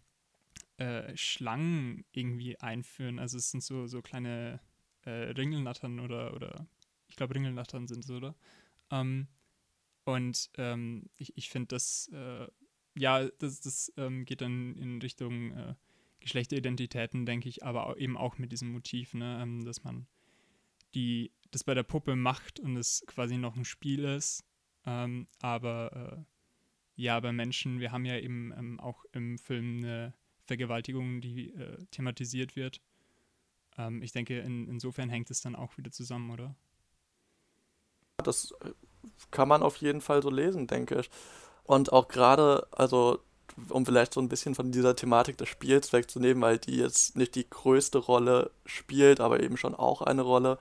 äh, 0.77 1.17
Schlangen 1.17 2.05
irgendwie 2.13 2.59
einführen. 2.59 3.19
Also 3.19 3.39
es 3.39 3.51
sind 3.51 3.63
so, 3.63 3.87
so 3.87 4.03
kleine 4.03 4.61
äh, 5.03 5.11
Ringelnattern 5.11 6.01
oder, 6.01 6.35
oder 6.35 6.67
ich 7.09 7.17
glaube 7.17 7.35
Ringelnattern 7.35 7.89
sind 7.89 8.05
es, 8.05 8.11
oder? 8.11 8.35
Ähm, 8.91 9.29
und 10.05 10.51
ähm, 10.57 11.09
ich, 11.17 11.37
ich 11.37 11.51
finde 11.51 11.69
das, 11.69 12.09
äh, 12.13 12.47
ja, 12.95 13.29
das, 13.39 13.61
das 13.61 13.93
geht 14.25 14.41
dann 14.41 14.77
in 14.77 15.01
Richtung 15.01 15.53
äh, 15.53 15.75
Geschlechteridentitäten, 16.23 17.27
denke 17.27 17.49
ich, 17.49 17.65
aber 17.65 17.97
eben 17.99 18.17
auch 18.17 18.39
mit 18.39 18.53
diesem 18.53 18.73
Motiv, 18.73 19.15
ne, 19.15 19.41
ähm, 19.43 19.65
dass 19.65 19.85
man 19.85 20.07
die, 20.95 21.33
das 21.51 21.65
bei 21.65 21.75
der 21.75 21.83
Puppe 21.83 22.17
macht 22.17 22.61
und 22.61 22.77
es 22.77 23.05
quasi 23.07 23.37
noch 23.37 23.57
ein 23.57 23.65
Spiel 23.65 24.05
ist. 24.05 24.45
Ähm, 24.85 25.27
aber 25.41 26.17
äh, 26.19 26.25
ja, 26.97 27.19
bei 27.21 27.33
Menschen, 27.33 27.81
wir 27.81 27.93
haben 27.93 28.05
ja 28.05 28.19
eben 28.19 28.53
ähm, 28.57 28.81
auch 28.81 29.05
im 29.13 29.39
Film 29.39 29.79
eine 29.79 30.15
Vergewaltigung, 30.45 31.21
die 31.21 31.51
äh, 31.51 31.85
thematisiert 31.91 32.57
wird. 32.57 32.81
Ähm, 33.79 34.03
ich 34.03 34.13
denke, 34.13 34.39
in, 34.39 34.69
insofern 34.69 35.09
hängt 35.09 35.31
es 35.31 35.41
dann 35.41 35.57
auch 35.57 35.77
wieder 35.79 35.91
zusammen, 35.91 36.31
oder? 36.31 36.55
Das 38.19 38.53
äh, 38.61 38.73
kann 39.31 39.49
man 39.49 39.63
auf 39.63 39.77
jeden 39.77 40.01
Fall 40.01 40.23
so 40.23 40.31
lesen, 40.31 40.67
denke 40.67 41.01
ich. 41.01 41.11
Und 41.65 41.93
auch 41.93 42.09
gerade, 42.09 42.67
also 42.73 43.21
um 43.69 43.85
vielleicht 43.85 44.15
so 44.15 44.21
ein 44.21 44.29
bisschen 44.29 44.55
von 44.55 44.73
dieser 44.73 44.97
Thematik 44.97 45.39
des 45.39 45.49
Spiels 45.49 45.93
wegzunehmen, 45.93 46.43
weil 46.43 46.59
die 46.59 46.77
jetzt 46.77 47.17
nicht 47.17 47.35
die 47.35 47.49
größte 47.49 47.99
Rolle 47.99 48.51
spielt, 48.67 49.21
aber 49.21 49.41
eben 49.41 49.57
schon 49.57 49.75
auch 49.75 50.03
eine 50.03 50.23
Rolle, 50.23 50.59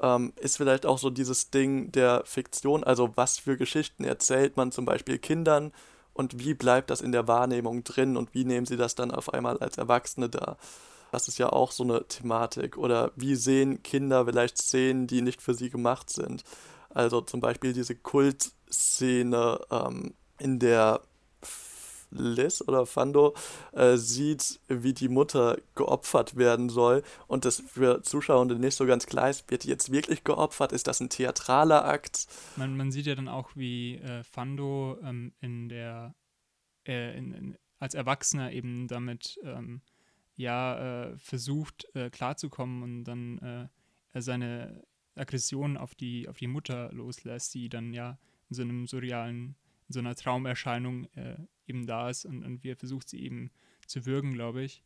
ähm, 0.00 0.32
ist 0.36 0.56
vielleicht 0.56 0.86
auch 0.86 0.98
so 0.98 1.10
dieses 1.10 1.50
Ding 1.50 1.92
der 1.92 2.22
Fiktion, 2.24 2.84
also 2.84 3.10
was 3.16 3.38
für 3.38 3.56
Geschichten 3.56 4.04
erzählt 4.04 4.56
man 4.56 4.72
zum 4.72 4.84
Beispiel 4.84 5.18
Kindern 5.18 5.72
und 6.12 6.38
wie 6.38 6.54
bleibt 6.54 6.90
das 6.90 7.00
in 7.00 7.12
der 7.12 7.28
Wahrnehmung 7.28 7.84
drin 7.84 8.16
und 8.16 8.34
wie 8.34 8.44
nehmen 8.44 8.66
sie 8.66 8.76
das 8.76 8.94
dann 8.94 9.10
auf 9.10 9.32
einmal 9.32 9.58
als 9.58 9.78
Erwachsene 9.78 10.28
da? 10.28 10.56
Das 11.12 11.28
ist 11.28 11.38
ja 11.38 11.50
auch 11.50 11.72
so 11.72 11.84
eine 11.84 12.06
Thematik. 12.08 12.76
Oder 12.76 13.12
wie 13.16 13.36
sehen 13.36 13.82
Kinder 13.82 14.24
vielleicht 14.26 14.58
Szenen, 14.58 15.06
die 15.06 15.22
nicht 15.22 15.40
für 15.40 15.54
sie 15.54 15.70
gemacht 15.70 16.10
sind? 16.10 16.42
Also 16.90 17.20
zum 17.20 17.40
Beispiel 17.40 17.72
diese 17.72 17.94
Kultszene, 17.94 19.60
ähm, 19.70 20.14
in 20.38 20.58
der 20.58 21.02
Liz 22.10 22.62
oder 22.66 22.86
Fando 22.86 23.34
äh, 23.72 23.96
sieht, 23.96 24.60
wie 24.68 24.92
die 24.92 25.08
Mutter 25.08 25.58
geopfert 25.74 26.36
werden 26.36 26.68
soll 26.68 27.02
und 27.26 27.44
das 27.44 27.60
für 27.60 28.02
Zuschauende 28.02 28.58
nicht 28.58 28.76
so 28.76 28.86
ganz 28.86 29.06
klar 29.06 29.30
ist, 29.30 29.50
wird 29.50 29.64
die 29.64 29.68
jetzt 29.68 29.90
wirklich 29.92 30.24
geopfert? 30.24 30.72
Ist 30.72 30.86
das 30.86 31.00
ein 31.00 31.10
theatraler 31.10 31.84
Akt? 31.84 32.26
Man, 32.56 32.76
man 32.76 32.92
sieht 32.92 33.06
ja 33.06 33.14
dann 33.14 33.28
auch, 33.28 33.50
wie 33.54 33.96
äh, 33.96 34.22
Fando 34.24 34.98
ähm, 35.02 35.32
in 35.40 35.68
der 35.68 36.14
äh, 36.86 37.16
in, 37.16 37.32
in, 37.32 37.58
als 37.78 37.94
Erwachsener 37.94 38.52
eben 38.52 38.88
damit 38.88 39.38
ähm, 39.42 39.82
ja 40.36 41.08
äh, 41.08 41.18
versucht 41.18 41.86
äh, 41.94 42.10
klarzukommen 42.10 42.82
und 42.82 43.04
dann 43.04 43.70
äh, 44.14 44.20
seine 44.20 44.82
Aggression 45.14 45.76
auf 45.76 45.94
die 45.94 46.28
auf 46.28 46.38
die 46.38 46.46
Mutter 46.46 46.92
loslässt, 46.92 47.54
die 47.54 47.68
dann 47.68 47.92
ja 47.92 48.18
in 48.48 48.54
so 48.54 48.62
einem 48.62 48.86
surrealen 48.86 49.56
in 49.88 49.92
so 49.92 50.00
einer 50.00 50.14
Traumerscheinung 50.14 51.04
äh, 51.14 51.36
eben 51.66 51.86
da 51.86 52.10
ist 52.10 52.24
und, 52.24 52.44
und 52.44 52.62
wie 52.64 52.70
er 52.70 52.76
versucht, 52.76 53.08
sie 53.08 53.22
eben 53.22 53.50
zu 53.86 54.06
würgen, 54.06 54.32
glaube 54.32 54.62
ich. 54.62 54.82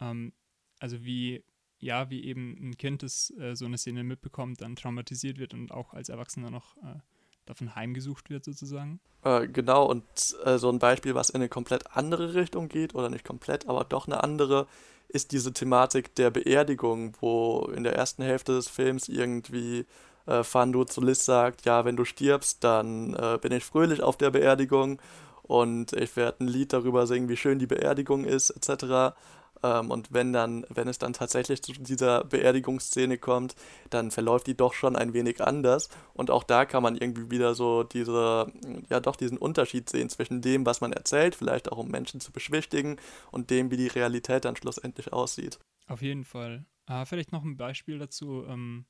Ähm, 0.00 0.32
also 0.78 1.04
wie, 1.04 1.42
ja, 1.78 2.10
wie 2.10 2.24
eben 2.24 2.56
ein 2.60 2.76
Kind, 2.76 3.02
das 3.02 3.30
äh, 3.38 3.54
so 3.54 3.64
eine 3.64 3.78
Szene 3.78 4.04
mitbekommt, 4.04 4.60
dann 4.60 4.76
traumatisiert 4.76 5.38
wird 5.38 5.54
und 5.54 5.72
auch 5.72 5.94
als 5.94 6.08
Erwachsener 6.08 6.50
noch 6.50 6.76
äh, 6.78 6.98
davon 7.46 7.74
heimgesucht 7.74 8.28
wird, 8.28 8.44
sozusagen. 8.44 9.00
Äh, 9.22 9.48
genau, 9.48 9.86
und 9.86 10.04
äh, 10.44 10.58
so 10.58 10.70
ein 10.70 10.78
Beispiel, 10.78 11.14
was 11.14 11.30
in 11.30 11.36
eine 11.36 11.48
komplett 11.48 11.96
andere 11.96 12.34
Richtung 12.34 12.68
geht, 12.68 12.94
oder 12.94 13.08
nicht 13.08 13.24
komplett, 13.24 13.68
aber 13.68 13.84
doch 13.84 14.06
eine 14.06 14.22
andere, 14.22 14.66
ist 15.08 15.32
diese 15.32 15.52
Thematik 15.52 16.14
der 16.16 16.30
Beerdigung, 16.30 17.16
wo 17.20 17.70
in 17.74 17.84
der 17.84 17.94
ersten 17.94 18.22
Hälfte 18.22 18.52
des 18.52 18.68
Films 18.68 19.08
irgendwie 19.08 19.86
äh, 20.26 20.42
Fando 20.42 20.84
zu 20.84 21.00
Liz 21.00 21.24
sagt, 21.24 21.64
ja, 21.64 21.84
wenn 21.84 21.96
du 21.96 22.04
stirbst, 22.04 22.64
dann 22.64 23.14
äh, 23.14 23.38
bin 23.40 23.52
ich 23.52 23.64
fröhlich 23.64 24.02
auf 24.02 24.16
der 24.16 24.30
Beerdigung 24.30 25.00
und 25.46 25.92
ich 25.92 26.16
werde 26.16 26.44
ein 26.44 26.48
Lied 26.48 26.72
darüber 26.72 27.06
singen, 27.06 27.28
wie 27.28 27.36
schön 27.36 27.58
die 27.58 27.66
Beerdigung 27.66 28.24
ist, 28.24 28.50
etc. 28.50 29.14
Ähm, 29.62 29.90
und 29.90 30.12
wenn 30.12 30.32
dann, 30.32 30.66
wenn 30.68 30.88
es 30.88 30.98
dann 30.98 31.12
tatsächlich 31.12 31.62
zu 31.62 31.72
dieser 31.72 32.24
Beerdigungsszene 32.24 33.18
kommt, 33.18 33.54
dann 33.90 34.10
verläuft 34.10 34.46
die 34.46 34.56
doch 34.56 34.74
schon 34.74 34.96
ein 34.96 35.12
wenig 35.12 35.42
anders. 35.42 35.88
Und 36.14 36.30
auch 36.30 36.44
da 36.44 36.64
kann 36.64 36.82
man 36.82 36.96
irgendwie 36.96 37.30
wieder 37.30 37.54
so 37.54 37.82
diese, 37.82 38.52
ja 38.88 39.00
doch 39.00 39.16
diesen 39.16 39.38
Unterschied 39.38 39.88
sehen 39.88 40.08
zwischen 40.08 40.42
dem, 40.42 40.66
was 40.66 40.80
man 40.80 40.92
erzählt, 40.92 41.34
vielleicht 41.34 41.70
auch 41.70 41.78
um 41.78 41.88
Menschen 41.88 42.20
zu 42.20 42.32
beschwichtigen, 42.32 42.96
und 43.30 43.50
dem, 43.50 43.70
wie 43.70 43.76
die 43.76 43.88
Realität 43.88 44.44
dann 44.44 44.56
schlussendlich 44.56 45.12
aussieht. 45.12 45.58
Auf 45.86 46.02
jeden 46.02 46.24
Fall. 46.24 46.64
Ah, 46.86 47.04
vielleicht 47.04 47.32
noch 47.32 47.44
ein 47.44 47.56
Beispiel 47.56 47.98
dazu. 47.98 48.44
Ähm 48.46 48.86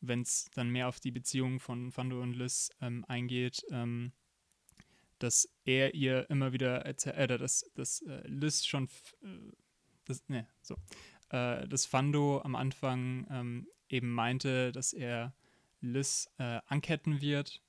wenn 0.00 0.22
es 0.22 0.48
dann 0.54 0.70
mehr 0.70 0.88
auf 0.88 1.00
die 1.00 1.10
Beziehung 1.10 1.60
von 1.60 1.92
Fando 1.92 2.20
und 2.22 2.32
Liz 2.32 2.70
ähm, 2.80 3.04
eingeht, 3.06 3.62
ähm, 3.70 4.12
dass 5.22 5.48
er 5.64 5.94
ihr 5.94 6.28
immer 6.30 6.52
wieder 6.52 6.84
erzählt, 6.84 7.30
äh, 7.30 7.38
dass, 7.38 7.70
dass 7.74 8.02
äh, 8.02 8.26
Liz 8.26 8.66
schon, 8.66 8.88
äh, 9.22 9.52
das, 10.04 10.28
ne, 10.28 10.48
so, 10.62 10.74
äh, 11.30 11.68
dass 11.68 11.86
Fando 11.86 12.40
am 12.42 12.56
Anfang 12.56 13.26
ähm, 13.30 13.68
eben 13.88 14.12
meinte, 14.12 14.72
dass 14.72 14.92
er 14.92 15.34
Liz 15.80 16.28
äh, 16.38 16.60
anketten 16.66 17.20
wird 17.20 17.62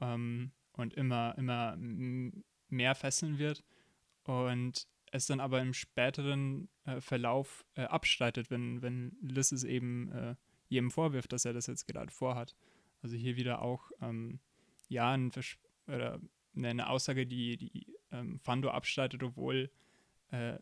ähm, 0.00 0.52
und 0.72 0.94
immer, 0.94 1.36
immer 1.36 1.76
mehr 2.68 2.94
fesseln 2.94 3.38
wird 3.38 3.64
und 4.24 4.86
es 5.10 5.26
dann 5.26 5.40
aber 5.40 5.60
im 5.60 5.72
späteren 5.72 6.68
äh, 6.84 7.00
Verlauf 7.00 7.64
abstreitet, 7.74 8.50
wenn, 8.50 8.82
wenn 8.82 9.16
Liz 9.22 9.52
es 9.52 9.64
eben 9.64 10.36
jedem 10.68 10.90
vorwirft, 10.90 11.32
dass 11.32 11.46
er 11.46 11.54
das 11.54 11.66
jetzt 11.66 11.86
gerade 11.86 12.12
vorhat. 12.12 12.54
Also 13.00 13.16
hier 13.16 13.36
wieder 13.36 13.62
auch 13.62 13.90
ähm, 14.02 14.38
ja 14.88 15.12
ein 15.12 15.30
oder 15.86 16.20
eine 16.64 16.88
Aussage, 16.88 17.26
die, 17.26 17.56
die 17.56 17.86
ähm, 18.12 18.38
Fando 18.40 18.70
abstreitet, 18.70 19.22
obwohl 19.22 19.70
äh, 20.30 20.58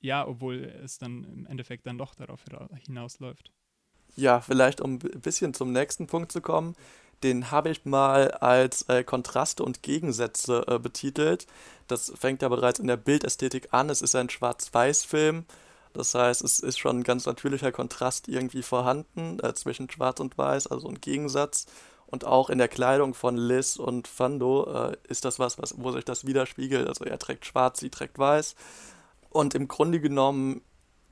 ja, 0.00 0.26
obwohl 0.26 0.64
es 0.84 0.98
dann 0.98 1.24
im 1.24 1.46
Endeffekt 1.46 1.86
dann 1.86 1.98
doch 1.98 2.14
darauf 2.14 2.44
hinausläuft. 2.86 3.50
Ja, 4.14 4.40
vielleicht 4.40 4.80
um 4.80 4.94
ein 4.94 5.20
bisschen 5.20 5.54
zum 5.54 5.72
nächsten 5.72 6.06
Punkt 6.06 6.30
zu 6.30 6.40
kommen, 6.40 6.76
den 7.24 7.50
habe 7.50 7.70
ich 7.70 7.84
mal 7.84 8.30
als 8.30 8.82
äh, 8.82 9.02
Kontraste 9.02 9.64
und 9.64 9.82
Gegensätze 9.82 10.64
äh, 10.68 10.78
betitelt. 10.78 11.48
Das 11.88 12.12
fängt 12.16 12.42
ja 12.42 12.48
bereits 12.48 12.78
in 12.78 12.86
der 12.86 12.96
Bildästhetik 12.96 13.68
an. 13.72 13.90
Es 13.90 14.02
ist 14.02 14.14
ein 14.14 14.30
Schwarz-Weiß-Film 14.30 15.44
das 15.92 16.14
heißt, 16.14 16.42
es 16.44 16.60
ist 16.60 16.78
schon 16.78 17.00
ein 17.00 17.02
ganz 17.02 17.26
natürlicher 17.26 17.72
Kontrast 17.72 18.28
irgendwie 18.28 18.62
vorhanden 18.62 19.40
äh, 19.40 19.54
zwischen 19.54 19.90
Schwarz 19.90 20.20
und 20.20 20.36
Weiß, 20.38 20.66
also 20.66 20.88
ein 20.88 21.00
Gegensatz. 21.00 21.66
Und 22.10 22.24
auch 22.24 22.50
in 22.50 22.58
der 22.58 22.68
Kleidung 22.68 23.14
von 23.14 23.36
Liz 23.36 23.76
und 23.76 24.08
Fando 24.08 24.90
äh, 24.90 24.96
ist 25.08 25.24
das 25.24 25.38
was, 25.38 25.58
was, 25.58 25.74
wo 25.78 25.92
sich 25.92 26.04
das 26.04 26.26
widerspiegelt. 26.26 26.88
Also 26.88 27.04
er 27.04 27.18
trägt 27.18 27.46
schwarz, 27.46 27.80
sie 27.80 27.90
trägt 27.90 28.18
weiß. 28.18 28.54
Und 29.30 29.54
im 29.54 29.68
Grunde 29.68 30.00
genommen 30.00 30.62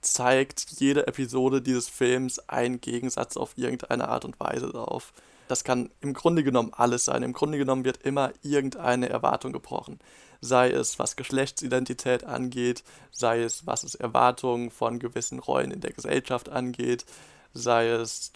zeigt 0.00 0.80
jede 0.80 1.06
Episode 1.06 1.60
dieses 1.60 1.88
Films 1.88 2.38
einen 2.48 2.80
Gegensatz 2.80 3.36
auf 3.36 3.52
irgendeine 3.56 4.08
Art 4.08 4.24
und 4.24 4.40
Weise 4.40 4.72
auf. 4.74 5.12
Das 5.48 5.64
kann 5.64 5.90
im 6.00 6.14
Grunde 6.14 6.42
genommen 6.42 6.72
alles 6.72 7.04
sein. 7.04 7.22
Im 7.22 7.32
Grunde 7.32 7.58
genommen 7.58 7.84
wird 7.84 8.02
immer 8.02 8.32
irgendeine 8.42 9.08
Erwartung 9.08 9.52
gebrochen 9.52 10.00
sei 10.40 10.70
es 10.70 10.98
was 10.98 11.16
Geschlechtsidentität 11.16 12.24
angeht, 12.24 12.84
sei 13.10 13.42
es 13.42 13.66
was 13.66 13.84
es 13.84 13.94
Erwartungen 13.94 14.70
von 14.70 14.98
gewissen 14.98 15.38
Rollen 15.38 15.70
in 15.70 15.80
der 15.80 15.92
Gesellschaft 15.92 16.48
angeht, 16.48 17.04
sei 17.52 17.88
es 17.88 18.32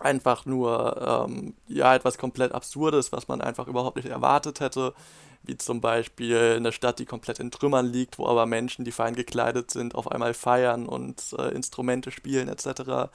einfach 0.00 0.46
nur 0.46 1.26
ähm, 1.28 1.54
ja 1.66 1.94
etwas 1.94 2.18
komplett 2.18 2.52
Absurdes, 2.52 3.12
was 3.12 3.28
man 3.28 3.40
einfach 3.40 3.66
überhaupt 3.68 3.96
nicht 3.96 4.08
erwartet 4.08 4.60
hätte, 4.60 4.94
wie 5.42 5.56
zum 5.56 5.80
Beispiel 5.80 6.54
eine 6.56 6.72
Stadt, 6.72 6.98
die 6.98 7.06
komplett 7.06 7.38
in 7.38 7.50
Trümmern 7.50 7.86
liegt, 7.86 8.18
wo 8.18 8.26
aber 8.26 8.46
Menschen, 8.46 8.84
die 8.84 8.92
fein 8.92 9.14
gekleidet 9.14 9.70
sind, 9.70 9.94
auf 9.94 10.10
einmal 10.10 10.34
feiern 10.34 10.86
und 10.86 11.34
äh, 11.38 11.48
Instrumente 11.54 12.10
spielen 12.10 12.48
etc. 12.48 13.10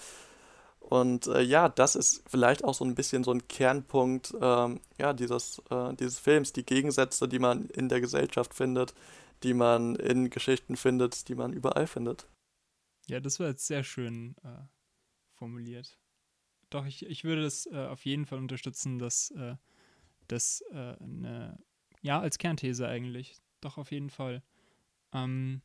Und 0.80 1.28
äh, 1.28 1.42
ja, 1.42 1.70
das 1.70 1.96
ist 1.96 2.24
vielleicht 2.28 2.63
auch 2.63 2.74
so 2.74 2.86
ein 2.86 2.96
bisschen 2.96 3.24
so 3.24 3.32
ein 3.32 3.48
Kernpunkt 3.48 4.34
ähm, 4.42 4.80
ja, 4.98 5.13
dieses, 5.13 5.62
äh, 5.70 5.94
dieses 5.96 6.20
Films, 6.20 6.54
die 6.54 6.66
Gegensätze, 6.66 7.28
die 7.28 7.40
man 7.40 7.68
in 7.70 7.90
der 7.90 8.02
Gesellschaft 8.02 8.54
findet, 8.54 8.94
die 9.44 9.54
man 9.54 9.96
in 9.96 10.30
Geschichten 10.30 10.75
findet, 10.75 11.28
die 11.30 11.36
man 11.36 11.54
überall 11.54 11.88
findet. 11.88 12.28
Ja, 13.08 13.20
das 13.20 13.40
war 13.40 13.48
jetzt 13.48 13.68
sehr 13.68 13.84
schön 13.84 14.36
äh, 14.44 14.66
formuliert. 15.36 15.98
Doch, 16.74 16.88
ich, 16.88 17.06
ich 17.06 17.24
würde 17.24 17.44
das 17.44 17.68
äh, 17.68 17.86
auf 17.86 18.03
jeden 18.03 18.25
Fall 18.25 18.39
unterstützen, 18.39 18.98
dass 18.98 19.30
äh, 19.30 19.56
das 20.27 20.63
äh, 20.72 20.96
eine, 21.00 21.60
ja, 22.01 22.20
als 22.20 22.39
Kernthese 22.39 22.88
eigentlich. 22.88 23.36
Doch, 23.62 23.77
auf 23.77 23.92
jeden 23.92 24.10
Fall. 24.10 24.42
Ähm, 25.12 25.62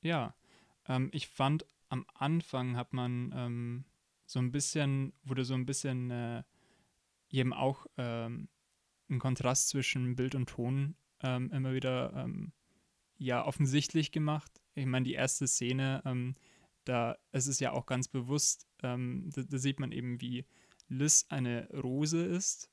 ja, 0.00 0.34
ähm, 0.88 1.08
ich 1.12 1.28
fand 1.28 1.64
am 1.88 2.04
Anfang 2.14 2.76
hat 2.76 2.92
man 2.92 3.32
ähm, 3.32 3.84
so 4.26 4.40
ein 4.40 4.50
bisschen, 4.50 5.12
wurde 5.22 5.44
so 5.44 5.54
ein 5.54 5.64
bisschen 5.64 6.10
äh, 6.10 6.42
eben 7.30 7.52
auch 7.52 7.86
ähm, 7.96 8.48
ein 9.08 9.20
Kontrast 9.20 9.68
zwischen 9.68 10.16
Bild 10.16 10.34
und 10.34 10.48
Ton 10.48 10.96
ähm, 11.20 11.48
immer 11.52 11.74
wieder 11.74 12.12
ähm, 12.16 12.52
ja 13.18 13.46
offensichtlich 13.46 14.10
gemacht. 14.10 14.50
Ich 14.74 14.86
meine, 14.86 15.04
die 15.04 15.14
erste 15.14 15.46
Szene, 15.46 16.02
ähm, 16.04 16.34
da 16.84 17.16
es 17.30 17.46
ist 17.46 17.60
ja 17.60 17.72
auch 17.72 17.86
ganz 17.86 18.08
bewusst, 18.08 18.66
ähm, 18.82 19.30
da, 19.34 19.42
da, 19.42 19.58
sieht 19.58 19.80
man 19.80 19.92
eben, 19.92 20.20
wie 20.20 20.44
Liz 20.88 21.26
eine 21.28 21.68
Rose 21.70 22.24
ist 22.24 22.68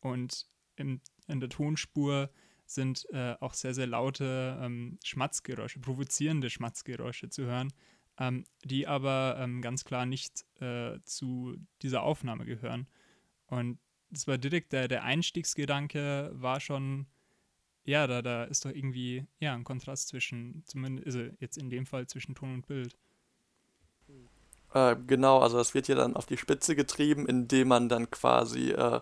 und 0.00 0.46
im, 0.76 1.00
in 1.26 1.40
der 1.40 1.48
Tonspur 1.48 2.30
sind 2.66 3.06
äh, 3.10 3.36
auch 3.40 3.54
sehr, 3.54 3.74
sehr 3.74 3.86
laute 3.86 4.58
ähm, 4.60 4.98
Schmatzgeräusche, 5.04 5.80
provozierende 5.80 6.50
Schmatzgeräusche 6.50 7.30
zu 7.30 7.44
hören, 7.44 7.72
ähm, 8.18 8.44
die 8.64 8.86
aber 8.86 9.36
ähm, 9.38 9.62
ganz 9.62 9.84
klar 9.84 10.04
nicht 10.04 10.44
äh, 10.60 10.98
zu 11.04 11.56
dieser 11.82 12.02
Aufnahme 12.02 12.44
gehören. 12.44 12.88
Und 13.46 13.78
das 14.10 14.26
war 14.26 14.38
direkt 14.38 14.72
der, 14.72 14.88
der 14.88 15.04
Einstiegsgedanke, 15.04 16.30
war 16.34 16.60
schon, 16.60 17.06
ja, 17.86 18.06
da, 18.06 18.20
da 18.20 18.44
ist 18.44 18.64
doch 18.64 18.70
irgendwie 18.70 19.26
ja, 19.38 19.54
ein 19.54 19.64
Kontrast 19.64 20.08
zwischen, 20.08 20.62
zumindest 20.66 21.06
also 21.06 21.20
jetzt 21.38 21.56
in 21.56 21.70
dem 21.70 21.86
Fall 21.86 22.06
zwischen 22.06 22.34
Ton 22.34 22.54
und 22.54 22.66
Bild. 22.66 22.96
Äh, 24.74 24.96
genau, 25.06 25.38
also 25.38 25.56
das 25.56 25.72
wird 25.74 25.88
ja 25.88 25.94
dann 25.94 26.16
auf 26.16 26.26
die 26.26 26.36
Spitze 26.36 26.76
getrieben, 26.76 27.26
indem 27.26 27.68
man 27.68 27.88
dann 27.88 28.10
quasi 28.10 28.72
äh, 28.72 29.00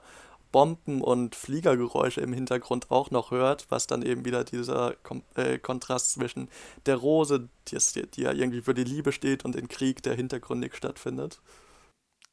Bomben 0.52 1.00
und 1.00 1.34
Fliegergeräusche 1.34 2.20
im 2.20 2.32
Hintergrund 2.32 2.90
auch 2.90 3.10
noch 3.10 3.32
hört, 3.32 3.66
was 3.70 3.88
dann 3.88 4.02
eben 4.02 4.24
wieder 4.24 4.44
dieser 4.44 4.94
Kom 5.02 5.24
äh, 5.34 5.58
Kontrast 5.58 6.12
zwischen 6.12 6.48
der 6.86 6.96
Rose, 6.96 7.48
die, 7.66 7.78
die, 8.12 8.20
ja 8.20 8.32
irgendwie 8.32 8.62
für 8.62 8.74
die 8.74 8.84
Liebe 8.84 9.10
steht, 9.10 9.44
und 9.44 9.56
dem 9.56 9.66
Krieg, 9.66 10.02
der 10.02 10.14
hintergründig 10.14 10.76
stattfindet. 10.76 11.40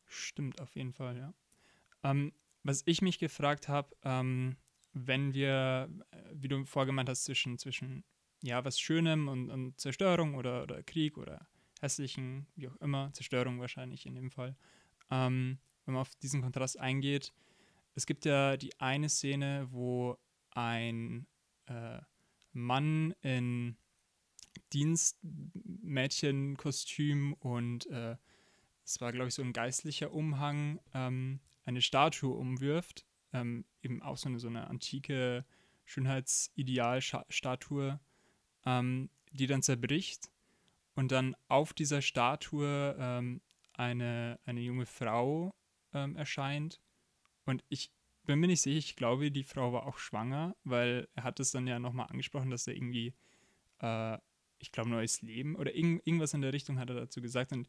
Stimmt, 0.05 0.61
auf 0.61 0.75
jeden 0.75 0.93
Fall, 0.93 1.17
ja. 1.17 1.33
Ähm, 2.03 2.33
was 2.63 2.83
ich 2.85 3.01
mich 3.01 3.17
gefragt 3.17 3.69
habe, 3.69 3.95
ähm, 4.03 4.57
wenn 4.93 5.33
wir, 5.33 5.89
äh, 6.11 6.17
wie 6.33 6.47
du 6.47 6.63
vorgemeint 6.65 7.09
hast, 7.09 7.25
zwischen, 7.25 7.57
zwischen 7.57 8.03
ja, 8.41 8.63
was 8.65 8.79
Schönem 8.79 9.27
und, 9.27 9.49
und 9.49 9.79
Zerstörung 9.79 10.35
oder, 10.35 10.63
oder 10.63 10.83
Krieg 10.83 11.17
oder 11.17 11.47
hässlichen, 11.79 12.47
wie 12.55 12.67
auch 12.67 12.75
immer, 12.77 13.11
Zerstörung 13.13 13.59
wahrscheinlich 13.59 14.05
in 14.05 14.15
dem 14.15 14.31
Fall, 14.31 14.55
ähm, 15.09 15.59
wenn 15.85 15.93
man 15.93 16.01
auf 16.01 16.13
diesen 16.15 16.41
Kontrast 16.41 16.79
eingeht. 16.79 17.33
Es 17.95 18.05
gibt 18.05 18.25
ja 18.25 18.57
die 18.57 18.79
eine 18.79 19.09
Szene, 19.09 19.67
wo 19.71 20.17
ein 20.51 21.25
äh, 21.65 21.99
Mann 22.53 23.13
in 23.21 23.77
Dienstmädchenkostüm 24.73 27.33
und 27.33 27.87
äh, 27.87 28.15
es 28.83 29.01
war, 29.01 29.11
glaube 29.11 29.29
ich, 29.29 29.35
so 29.35 29.41
ein 29.41 29.53
geistlicher 29.53 30.11
Umhang, 30.11 30.79
ähm, 30.93 31.39
eine 31.63 31.81
Statue 31.81 32.35
umwirft. 32.35 33.05
Ähm, 33.33 33.65
eben 33.81 34.01
auch 34.01 34.17
so 34.17 34.29
eine, 34.29 34.39
so 34.39 34.47
eine 34.47 34.67
antike 34.67 35.45
Schönheitsidealstatue, 35.85 37.99
ähm, 38.65 39.09
die 39.31 39.47
dann 39.47 39.61
zerbricht 39.61 40.31
und 40.95 41.11
dann 41.11 41.35
auf 41.47 41.73
dieser 41.73 42.01
Statue 42.01 42.95
ähm, 42.99 43.41
eine, 43.73 44.39
eine 44.45 44.61
junge 44.61 44.85
Frau 44.85 45.53
ähm, 45.93 46.15
erscheint. 46.15 46.79
Und 47.45 47.63
ich 47.69 47.91
bin 48.25 48.39
mir 48.39 48.47
nicht 48.47 48.61
sicher, 48.61 48.77
ich 48.77 48.95
glaube, 48.95 49.31
die 49.31 49.43
Frau 49.43 49.73
war 49.73 49.87
auch 49.87 49.97
schwanger, 49.97 50.55
weil 50.63 51.07
er 51.15 51.23
hat 51.23 51.39
es 51.39 51.51
dann 51.51 51.67
ja 51.67 51.79
nochmal 51.79 52.07
angesprochen, 52.07 52.49
dass 52.49 52.67
er 52.67 52.75
irgendwie, 52.75 53.13
äh, 53.79 54.17
ich 54.59 54.71
glaube, 54.71 54.89
neues 54.89 55.21
Leben 55.21 55.55
oder 55.55 55.73
irg 55.73 56.01
irgendwas 56.05 56.33
in 56.33 56.41
der 56.41 56.53
Richtung 56.53 56.79
hat 56.79 56.89
er 56.89 56.95
dazu 56.95 57.21
gesagt. 57.21 57.51
Und 57.51 57.67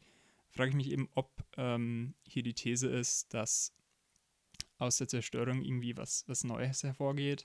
frage 0.51 0.71
ich 0.71 0.77
mich 0.77 0.91
eben, 0.91 1.09
ob 1.15 1.31
ähm, 1.57 2.15
hier 2.27 2.43
die 2.43 2.55
These 2.55 2.89
ist, 2.89 3.33
dass 3.33 3.75
aus 4.83 4.99
der 4.99 5.09
Zerstörung 5.09 5.63
irgendwie 5.63 5.97
was, 5.97 6.25
was 6.27 6.45
Neues 6.45 6.83
hervorgeht 6.83 7.45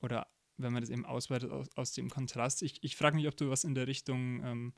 oder 0.00 0.26
wenn 0.56 0.72
man 0.72 0.82
das 0.82 0.90
eben 0.90 1.04
ausweitet 1.04 1.50
aus, 1.50 1.68
aus 1.74 1.92
dem 1.92 2.10
Kontrast. 2.10 2.62
Ich, 2.62 2.82
ich 2.82 2.96
frage 2.96 3.16
mich, 3.16 3.26
ob 3.26 3.36
du 3.36 3.50
was 3.50 3.64
in 3.64 3.74
der 3.74 3.86
Richtung 3.86 4.44
ähm, 4.44 4.72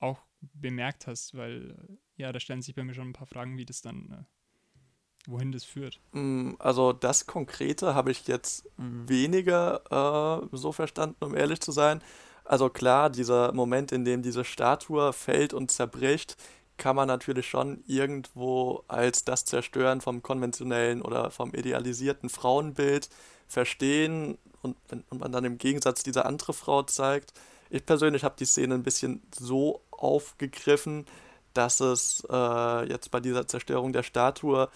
auch 0.00 0.18
bemerkt 0.40 1.06
hast, 1.06 1.36
weil 1.36 1.70
äh, 1.70 2.22
ja, 2.22 2.32
da 2.32 2.40
stellen 2.40 2.62
sich 2.62 2.74
bei 2.74 2.82
mir 2.82 2.94
schon 2.94 3.08
ein 3.08 3.12
paar 3.12 3.26
Fragen, 3.26 3.56
wie 3.56 3.64
das 3.64 3.82
dann, 3.82 4.10
äh, 4.10 5.30
wohin 5.30 5.52
das 5.52 5.64
führt. 5.64 6.00
Mm, 6.12 6.52
also 6.58 6.92
das 6.92 7.26
Konkrete 7.26 7.94
habe 7.94 8.10
ich 8.10 8.26
jetzt 8.26 8.68
weniger 8.76 10.42
äh, 10.50 10.56
so 10.56 10.72
verstanden, 10.72 11.24
um 11.24 11.36
ehrlich 11.36 11.60
zu 11.60 11.72
sein. 11.72 12.02
Also 12.44 12.68
klar, 12.68 13.10
dieser 13.10 13.52
Moment, 13.52 13.92
in 13.92 14.04
dem 14.04 14.22
diese 14.22 14.44
Statue 14.44 15.12
fällt 15.12 15.54
und 15.54 15.70
zerbricht, 15.70 16.36
kann 16.82 16.96
man 16.96 17.06
natürlich 17.06 17.48
schon 17.48 17.84
irgendwo 17.86 18.82
als 18.88 19.24
das 19.24 19.44
Zerstören 19.44 20.00
vom 20.00 20.20
konventionellen 20.20 21.00
oder 21.00 21.30
vom 21.30 21.54
idealisierten 21.54 22.28
Frauenbild 22.28 23.08
verstehen 23.46 24.36
und, 24.62 24.76
und 24.90 25.20
man 25.20 25.30
dann 25.30 25.44
im 25.44 25.58
Gegensatz 25.58 26.02
diese 26.02 26.24
andere 26.26 26.52
Frau 26.52 26.82
zeigt. 26.82 27.34
Ich 27.70 27.86
persönlich 27.86 28.24
habe 28.24 28.34
die 28.36 28.46
Szene 28.46 28.74
ein 28.74 28.82
bisschen 28.82 29.22
so 29.32 29.80
aufgegriffen, 29.92 31.06
dass 31.54 31.78
es 31.78 32.26
äh, 32.28 32.88
jetzt 32.88 33.12
bei 33.12 33.20
dieser 33.20 33.46
Zerstörung 33.46 33.92
der 33.92 34.02
Statue 34.02 34.68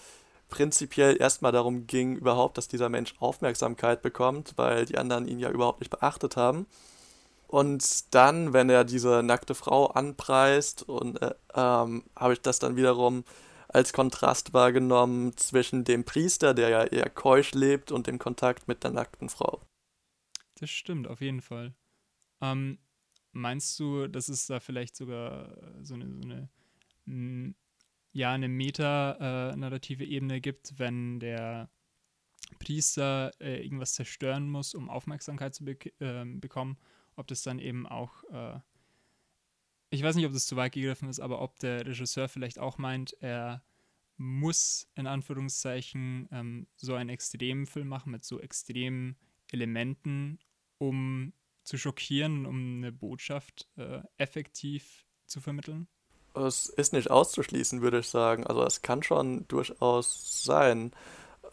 prinzipiell 0.47 1.17
erstmal 1.19 1.51
darum 1.51 1.87
ging, 1.87 2.15
überhaupt, 2.15 2.57
dass 2.57 2.69
dieser 2.69 2.87
Mensch 2.87 3.15
Aufmerksamkeit 3.19 4.01
bekommt, 4.01 4.53
weil 4.55 4.85
die 4.85 4.97
anderen 4.97 5.27
ihn 5.27 5.39
ja 5.39 5.49
überhaupt 5.49 5.81
nicht 5.81 5.89
beachtet 5.89 6.37
haben. 6.37 6.67
Und 7.47 8.13
dann, 8.13 8.53
wenn 8.53 8.69
er 8.69 8.83
diese 8.83 9.23
nackte 9.23 9.55
Frau 9.55 9.87
anpreist, 9.87 10.83
und 10.83 11.21
äh, 11.21 11.33
ähm, 11.55 12.03
habe 12.15 12.33
ich 12.33 12.41
das 12.41 12.59
dann 12.59 12.75
wiederum 12.75 13.23
als 13.69 13.93
Kontrast 13.93 14.53
wahrgenommen 14.53 15.35
zwischen 15.37 15.83
dem 15.83 16.03
Priester, 16.03 16.53
der 16.53 16.69
ja 16.69 16.83
eher 16.83 17.09
keusch 17.09 17.53
lebt, 17.53 17.91
und 17.91 18.07
dem 18.07 18.19
Kontakt 18.19 18.67
mit 18.67 18.83
der 18.83 18.91
nackten 18.91 19.29
Frau. 19.29 19.61
Das 20.55 20.69
stimmt, 20.69 21.07
auf 21.07 21.21
jeden 21.21 21.41
Fall. 21.41 21.73
Ähm, 22.41 22.79
meinst 23.31 23.79
du, 23.79 24.07
dass 24.07 24.27
es 24.27 24.47
da 24.47 24.59
vielleicht 24.59 24.95
sogar 24.95 25.57
so 25.81 25.93
eine, 25.93 26.05
so 26.05 26.29
eine 26.29 26.49
hm, 27.05 27.55
ja, 28.11 28.31
eine 28.31 28.47
meta-narrative 28.47 30.03
äh, 30.03 30.07
Ebene 30.07 30.41
gibt, 30.41 30.79
wenn 30.79 31.19
der 31.19 31.69
Priester 32.59 33.31
äh, 33.39 33.63
irgendwas 33.63 33.93
zerstören 33.93 34.49
muss, 34.49 34.73
um 34.73 34.89
Aufmerksamkeit 34.89 35.53
zu 35.53 35.65
be 35.65 35.77
äh, 35.99 36.25
bekommen 36.25 36.77
ob 37.17 37.27
das 37.27 37.43
dann 37.43 37.59
eben 37.59 37.85
auch, 37.85 38.23
äh, 38.31 38.59
ich 39.89 40.03
weiß 40.03 40.15
nicht, 40.15 40.25
ob 40.25 40.33
das 40.33 40.47
zu 40.47 40.55
weit 40.55 40.71
gegriffen 40.71 41.09
ist, 41.09 41.19
aber 41.19 41.41
ob 41.41 41.59
der 41.59 41.85
Regisseur 41.85 42.29
vielleicht 42.29 42.59
auch 42.59 42.77
meint, 42.77 43.13
er 43.19 43.63
muss 44.17 44.87
in 44.95 45.07
Anführungszeichen 45.07 46.27
ähm, 46.31 46.67
so 46.75 46.95
einen 46.95 47.09
extremen 47.09 47.65
Film 47.65 47.87
machen 47.87 48.11
mit 48.11 48.23
so 48.23 48.39
extremen 48.39 49.17
Elementen, 49.51 50.39
um 50.77 51.33
zu 51.63 51.77
schockieren, 51.77 52.45
um 52.45 52.77
eine 52.77 52.91
Botschaft 52.91 53.67
äh, 53.75 54.01
effektiv 54.17 55.05
zu 55.25 55.41
vermitteln? 55.41 55.87
Es 56.33 56.67
ist 56.67 56.93
nicht 56.93 57.09
auszuschließen, 57.09 57.81
würde 57.81 57.99
ich 57.99 58.07
sagen. 58.07 58.45
Also 58.45 58.63
es 58.63 58.81
kann 58.81 59.03
schon 59.03 59.47
durchaus 59.47 60.43
sein. 60.43 60.91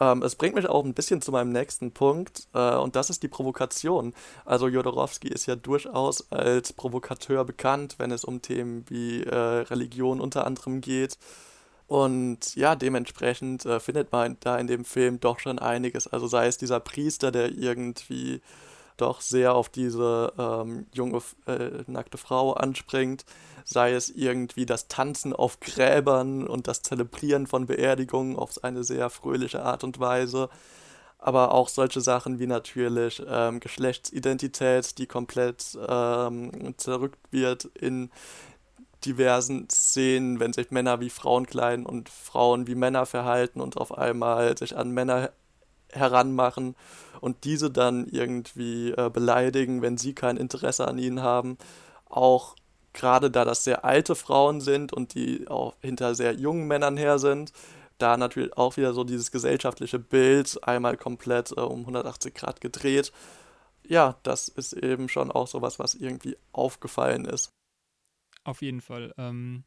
Ähm, 0.01 0.23
es 0.23 0.35
bringt 0.37 0.55
mich 0.55 0.67
auch 0.67 0.85
ein 0.85 0.95
bisschen 0.95 1.23
zu 1.23 1.33
meinem 1.33 1.53
nächsten 1.53 1.93
Punkt 1.93 2.49
äh, 2.53 2.75
und 2.77 2.97
das 2.97 3.11
ist 3.11 3.23
die 3.23 3.29
Provokation. 3.29 4.15
Also 4.45 4.69
Jodorowsky 4.69 5.29
ist 5.29 5.47
ja 5.47 5.57
durchaus 5.57 6.31
als 6.33 6.73
Provokateur 6.73 7.45
bekannt, 7.45 7.97
wenn 7.99 8.11
es 8.11 8.25
um 8.25 8.43
Themen 8.43 8.85
wie 8.89 9.23
äh, 9.23 9.35
Religion 9.35 10.21
unter 10.21 10.47
anderem 10.47 10.81
geht. 10.81 11.19
Und 11.87 12.57
ja, 12.57 12.77
dementsprechend 12.77 13.67
äh, 13.67 13.79
findet 13.79 14.11
man 14.11 14.37
da 14.41 14.57
in 14.59 14.67
dem 14.67 14.85
Film 14.85 15.21
doch 15.21 15.39
schon 15.39 15.59
einiges. 15.59 16.07
Also 16.07 16.27
sei 16.27 16.47
es 16.47 16.57
dieser 16.59 16.81
Priester, 16.81 17.31
der 17.31 17.53
irgendwie 17.53 18.41
doch 18.97 19.21
sehr 19.21 19.55
auf 19.55 19.69
diese 19.69 20.33
ähm, 20.39 20.87
junge, 20.93 21.21
äh, 21.47 21.83
nackte 21.87 22.19
Frau 22.19 22.53
anspringt, 22.53 23.25
sei 23.65 23.93
es 23.93 24.11
irgendwie 24.11 24.67
das 24.67 24.89
Tanzen 24.89 25.33
auf 25.33 25.61
Gräbern 25.61 26.47
und 26.47 26.69
das 26.69 26.83
Zelebrieren 26.83 27.47
von 27.47 27.67
Beerdigungen 27.67 28.37
auf 28.37 28.63
eine 28.63 28.85
sehr 28.85 29.11
fröhliche 29.11 29.63
Art 29.63 29.85
und 29.85 30.01
Weise, 30.01 30.49
aber 31.19 31.53
auch 31.53 31.69
solche 31.69 32.01
Sachen 32.01 32.39
wie 32.39 32.47
natürlich 32.47 33.23
ähm, 33.27 33.61
Geschlechtsidentität, 33.61 34.99
die 34.99 35.07
komplett 35.07 35.77
ähm, 35.89 36.75
zerrückt 36.77 37.21
wird 37.31 37.65
in 37.65 38.11
diversen 39.05 39.69
Szenen, 39.71 40.41
wenn 40.41 40.53
sich 40.53 40.71
Männer 40.71 41.01
wie 41.01 41.11
Frauen 41.11 41.47
kleiden 41.47 41.87
und 41.87 42.09
Frauen 42.09 42.67
wie 42.67 42.75
Männer 42.75 43.07
verhalten 43.07 43.61
und 43.61 43.77
auf 43.77 43.97
einmal 43.97 44.57
sich 44.57 44.77
an 44.77 44.91
Männer 44.91 45.31
heranmachen 45.95 46.77
und 47.21 47.45
diese 47.45 47.71
dann 47.71 48.07
irgendwie 48.07 48.91
äh, 48.91 49.11
beleidigen, 49.11 49.83
wenn 49.83 49.97
sie 49.97 50.15
kein 50.15 50.37
Interesse 50.37 50.87
an 50.87 50.99
ihnen 50.99 51.23
haben. 51.23 51.57
Auch 52.09 52.57
gerade 52.93 53.31
da 53.31 53.45
das 53.45 53.65
sehr 53.65 53.85
alte 53.85 54.15
Frauen 54.15 54.61
sind 54.61 54.93
und 54.93 55.15
die 55.15 55.49
auch 55.49 55.75
hinter 55.81 56.15
sehr 56.15 56.35
jungen 56.35 56.67
Männern 56.67 56.97
her 56.97 57.19
sind, 57.19 57.53
da 57.99 58.17
natürlich 58.17 58.57
auch 58.57 58.77
wieder 58.77 58.93
so 58.93 59.05
dieses 59.05 59.31
gesellschaftliche 59.31 59.99
Bild 59.99 60.59
einmal 60.63 60.97
komplett 60.97 61.53
äh, 61.53 61.61
um 61.61 61.81
180 61.81 62.35
Grad 62.35 62.61
gedreht. 62.61 63.13
Ja, 63.87 64.17
das 64.23 64.49
ist 64.49 64.73
eben 64.73 65.09
schon 65.09 65.31
auch 65.31 65.47
sowas, 65.47 65.79
was 65.79 65.95
irgendwie 65.95 66.37
aufgefallen 66.53 67.25
ist. 67.25 67.51
Auf 68.45 68.63
jeden 68.63 68.81
Fall. 68.81 69.13
Ähm, 69.19 69.65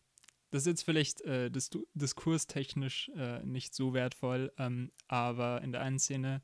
das 0.49 0.63
ist 0.63 0.67
jetzt 0.67 0.83
vielleicht 0.83 1.21
äh, 1.21 1.51
dis 1.51 1.69
diskurstechnisch 1.93 3.09
äh, 3.15 3.43
nicht 3.43 3.73
so 3.75 3.93
wertvoll, 3.93 4.51
ähm, 4.57 4.91
aber 5.07 5.61
in 5.61 5.71
der 5.71 5.81
einen 5.81 5.99
Szene 5.99 6.41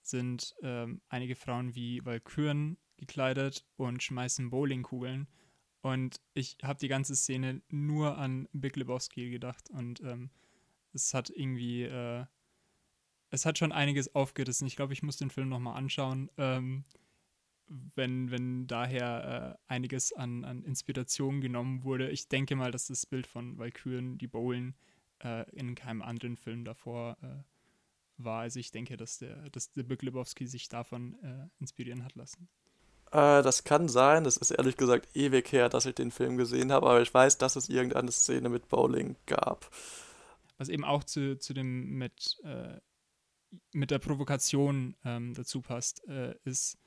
sind 0.00 0.54
ähm, 0.62 1.00
einige 1.08 1.36
Frauen 1.36 1.74
wie 1.74 2.04
Walküren 2.04 2.76
gekleidet 2.96 3.64
und 3.76 4.02
schmeißen 4.02 4.50
Bowlingkugeln. 4.50 5.28
Und 5.80 6.20
ich 6.34 6.56
habe 6.62 6.78
die 6.78 6.88
ganze 6.88 7.16
Szene 7.16 7.60
nur 7.68 8.16
an 8.16 8.48
Big 8.52 8.76
Lebowski 8.76 9.30
gedacht 9.30 9.68
und 9.70 10.00
ähm, 10.00 10.30
es 10.92 11.12
hat 11.12 11.30
irgendwie, 11.30 11.82
äh, 11.82 12.24
es 13.30 13.46
hat 13.46 13.58
schon 13.58 13.72
einiges 13.72 14.14
aufgerissen. 14.14 14.66
Ich 14.66 14.76
glaube, 14.76 14.92
ich 14.92 15.02
muss 15.02 15.16
den 15.16 15.30
Film 15.30 15.48
nochmal 15.48 15.76
anschauen. 15.76 16.30
Ähm, 16.36 16.84
wenn, 17.66 18.30
wenn 18.30 18.66
daher 18.66 19.58
äh, 19.68 19.72
einiges 19.72 20.12
an, 20.12 20.44
an 20.44 20.62
Inspiration 20.62 21.40
genommen 21.40 21.84
wurde. 21.84 22.10
Ich 22.10 22.28
denke 22.28 22.56
mal, 22.56 22.70
dass 22.70 22.86
das 22.86 23.06
Bild 23.06 23.26
von 23.26 23.58
Valkyren, 23.58 24.18
die 24.18 24.26
Bowlen, 24.26 24.74
äh, 25.22 25.48
in 25.50 25.74
keinem 25.74 26.02
anderen 26.02 26.36
Film 26.36 26.64
davor 26.64 27.16
äh, 27.22 28.24
war. 28.24 28.40
Also 28.40 28.60
ich 28.60 28.70
denke, 28.70 28.96
dass 28.96 29.18
der, 29.18 29.48
dass 29.50 29.72
der 29.72 29.84
Big 29.84 30.02
Lebowski 30.02 30.46
sich 30.46 30.68
davon 30.68 31.16
äh, 31.22 31.48
inspirieren 31.58 32.04
hat 32.04 32.14
lassen. 32.14 32.48
Äh, 33.10 33.42
das 33.42 33.64
kann 33.64 33.88
sein. 33.88 34.24
Das 34.24 34.36
ist 34.36 34.50
ehrlich 34.50 34.76
gesagt 34.76 35.16
ewig 35.16 35.50
her, 35.52 35.68
dass 35.68 35.86
ich 35.86 35.94
den 35.94 36.10
Film 36.10 36.36
gesehen 36.36 36.72
habe, 36.72 36.86
aber 36.86 37.02
ich 37.02 37.12
weiß, 37.12 37.38
dass 37.38 37.56
es 37.56 37.68
irgendeine 37.68 38.12
Szene 38.12 38.48
mit 38.48 38.68
Bowling 38.68 39.16
gab. 39.26 39.70
Was 40.58 40.68
eben 40.68 40.84
auch 40.84 41.04
zu, 41.04 41.38
zu 41.38 41.54
dem 41.54 41.96
mit, 41.98 42.38
äh, 42.44 42.78
mit 43.72 43.90
der 43.90 43.98
Provokation 43.98 44.96
ähm, 45.04 45.34
dazu 45.34 45.60
passt, 45.60 46.00
ist, 46.44 46.78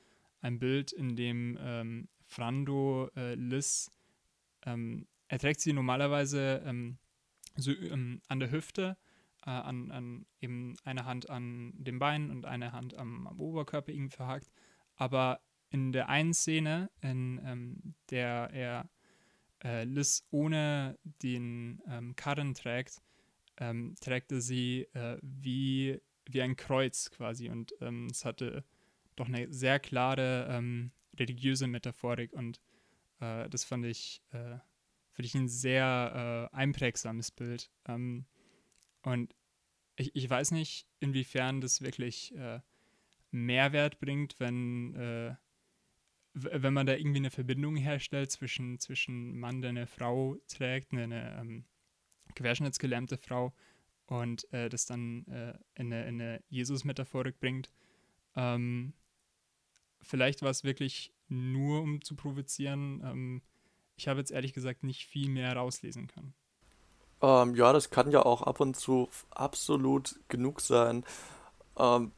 ein 0.46 0.58
Bild, 0.58 0.92
in 0.92 1.16
dem 1.16 1.58
ähm, 1.60 2.08
Frando 2.24 3.10
äh, 3.16 3.34
Liz, 3.34 3.90
ähm, 4.64 5.06
er 5.28 5.38
trägt 5.40 5.60
sie 5.60 5.72
normalerweise 5.72 6.62
ähm, 6.64 6.98
so 7.56 7.72
ähm, 7.72 8.22
an 8.28 8.38
der 8.38 8.52
Hüfte, 8.52 8.96
äh, 9.44 9.50
an, 9.50 9.90
an 9.90 10.26
eben 10.40 10.76
eine 10.84 11.04
Hand 11.04 11.28
an 11.28 11.72
dem 11.76 11.98
Bein 11.98 12.30
und 12.30 12.46
eine 12.46 12.72
Hand 12.72 12.94
am, 12.94 13.26
am 13.26 13.40
Oberkörper 13.40 13.92
irgendwie 13.92 14.16
verhakt. 14.16 14.50
Aber 14.94 15.40
in 15.70 15.92
der 15.92 16.08
einen 16.08 16.32
Szene, 16.32 16.90
in 17.00 17.40
ähm, 17.44 17.94
der 18.10 18.50
er 18.52 18.88
äh, 19.64 19.84
Liz 19.84 20.24
ohne 20.30 20.96
den 21.22 21.82
ähm, 21.88 22.14
Karren 22.16 22.54
trägt, 22.54 23.02
trägt 24.00 24.32
er 24.32 24.42
sie 24.42 24.86
äh, 24.92 25.16
wie, 25.22 25.98
wie 26.26 26.42
ein 26.42 26.56
Kreuz 26.56 27.10
quasi. 27.10 27.48
Und 27.48 27.72
es 28.10 28.26
hatte 28.26 28.64
doch 29.16 29.28
eine 29.28 29.52
sehr 29.52 29.78
klare 29.80 30.46
ähm, 30.50 30.92
religiöse 31.18 31.66
Metaphorik 31.66 32.32
und 32.32 32.60
äh, 33.20 33.48
das 33.48 33.64
fand 33.64 33.84
ich, 33.86 34.22
äh, 34.30 34.58
fand 35.12 35.26
ich 35.26 35.34
ein 35.34 35.48
sehr 35.48 36.50
äh, 36.52 36.56
einprägsames 36.56 37.30
Bild. 37.30 37.70
Ähm, 37.86 38.26
und 39.02 39.34
ich, 39.96 40.14
ich 40.14 40.28
weiß 40.28 40.50
nicht, 40.50 40.86
inwiefern 41.00 41.60
das 41.60 41.80
wirklich 41.80 42.34
äh, 42.34 42.60
Mehrwert 43.30 43.98
bringt, 43.98 44.38
wenn, 44.38 44.94
äh, 44.94 45.34
wenn 46.34 46.74
man 46.74 46.86
da 46.86 46.94
irgendwie 46.94 47.18
eine 47.18 47.30
Verbindung 47.30 47.76
herstellt 47.76 48.30
zwischen, 48.30 48.78
zwischen 48.78 49.38
Mann, 49.38 49.62
der 49.62 49.70
eine 49.70 49.86
Frau 49.86 50.36
trägt, 50.48 50.92
eine, 50.92 51.04
eine 51.04 51.40
ähm, 51.40 51.64
querschnittsgelähmte 52.34 53.16
Frau 53.16 53.54
und 54.06 54.52
äh, 54.52 54.68
das 54.68 54.84
dann 54.84 55.24
in 55.74 55.92
eine, 55.92 56.06
in 56.06 56.20
eine 56.20 56.44
Jesus-Metaphorik 56.48 57.40
bringt. 57.40 57.70
Ähm, 58.36 58.92
vielleicht 60.06 60.42
war 60.42 60.50
es 60.50 60.64
wirklich 60.64 61.12
nur, 61.28 61.82
um 61.82 62.02
zu 62.02 62.14
provozieren. 62.14 63.02
Ähm, 63.04 63.42
ich 63.96 64.08
habe 64.08 64.20
jetzt 64.20 64.30
ehrlich 64.30 64.52
gesagt 64.52 64.84
nicht 64.84 65.06
viel 65.06 65.28
mehr 65.28 65.54
rauslesen 65.54 66.06
können. 66.06 66.34
Ähm, 67.22 67.54
ja, 67.54 67.72
das 67.72 67.90
kann 67.90 68.10
ja 68.10 68.24
auch 68.24 68.42
ab 68.42 68.60
und 68.60 68.76
zu 68.76 69.08
absolut 69.30 70.18
genug 70.28 70.60
sein. 70.60 71.04
Ähm, 71.78 72.12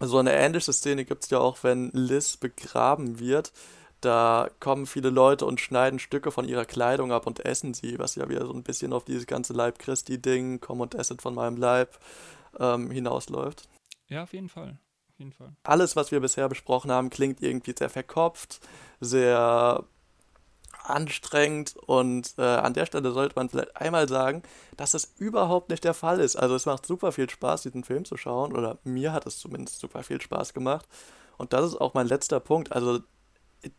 so 0.00 0.18
eine 0.18 0.32
ähnliche 0.32 0.72
Szene 0.72 1.04
gibt 1.04 1.24
es 1.24 1.30
ja 1.30 1.38
auch, 1.38 1.64
wenn 1.64 1.90
Liz 1.92 2.36
begraben 2.36 3.18
wird. 3.18 3.52
Da 4.00 4.48
kommen 4.60 4.86
viele 4.86 5.10
Leute 5.10 5.44
und 5.44 5.60
schneiden 5.60 5.98
Stücke 5.98 6.30
von 6.30 6.46
ihrer 6.46 6.64
Kleidung 6.64 7.10
ab 7.10 7.26
und 7.26 7.44
essen 7.44 7.74
sie, 7.74 7.98
was 7.98 8.14
ja 8.14 8.28
wieder 8.28 8.46
so 8.46 8.52
ein 8.52 8.62
bisschen 8.62 8.92
auf 8.92 9.04
dieses 9.04 9.26
ganze 9.26 9.54
Leib 9.54 9.80
Christi-Ding, 9.80 10.60
komm 10.60 10.80
und 10.80 10.94
esset 10.94 11.20
von 11.20 11.34
meinem 11.34 11.56
Leib, 11.56 11.98
ähm, 12.60 12.92
hinausläuft. 12.92 13.68
Ja, 14.06 14.22
auf 14.22 14.32
jeden 14.32 14.48
Fall. 14.48 14.78
Jeden 15.18 15.32
Fall. 15.32 15.52
Alles, 15.64 15.96
was 15.96 16.12
wir 16.12 16.20
bisher 16.20 16.48
besprochen 16.48 16.90
haben, 16.90 17.10
klingt 17.10 17.42
irgendwie 17.42 17.74
sehr 17.76 17.90
verkopft, 17.90 18.60
sehr 19.00 19.84
anstrengend 20.84 21.76
und 21.76 22.34
äh, 22.38 22.42
an 22.42 22.72
der 22.72 22.86
Stelle 22.86 23.12
sollte 23.12 23.34
man 23.36 23.50
vielleicht 23.50 23.76
einmal 23.76 24.08
sagen, 24.08 24.42
dass 24.76 24.92
das 24.92 25.12
überhaupt 25.18 25.68
nicht 25.70 25.84
der 25.84 25.92
Fall 25.92 26.20
ist. 26.20 26.36
Also 26.36 26.54
es 26.54 26.66
macht 26.66 26.86
super 26.86 27.12
viel 27.12 27.28
Spaß, 27.28 27.62
diesen 27.62 27.84
Film 27.84 28.04
zu 28.04 28.16
schauen 28.16 28.56
oder 28.56 28.78
mir 28.84 29.12
hat 29.12 29.26
es 29.26 29.38
zumindest 29.38 29.80
super 29.80 30.02
viel 30.02 30.20
Spaß 30.20 30.54
gemacht. 30.54 30.86
Und 31.36 31.52
das 31.52 31.66
ist 31.66 31.80
auch 31.80 31.94
mein 31.94 32.06
letzter 32.06 32.40
Punkt. 32.40 32.72
Also 32.72 33.00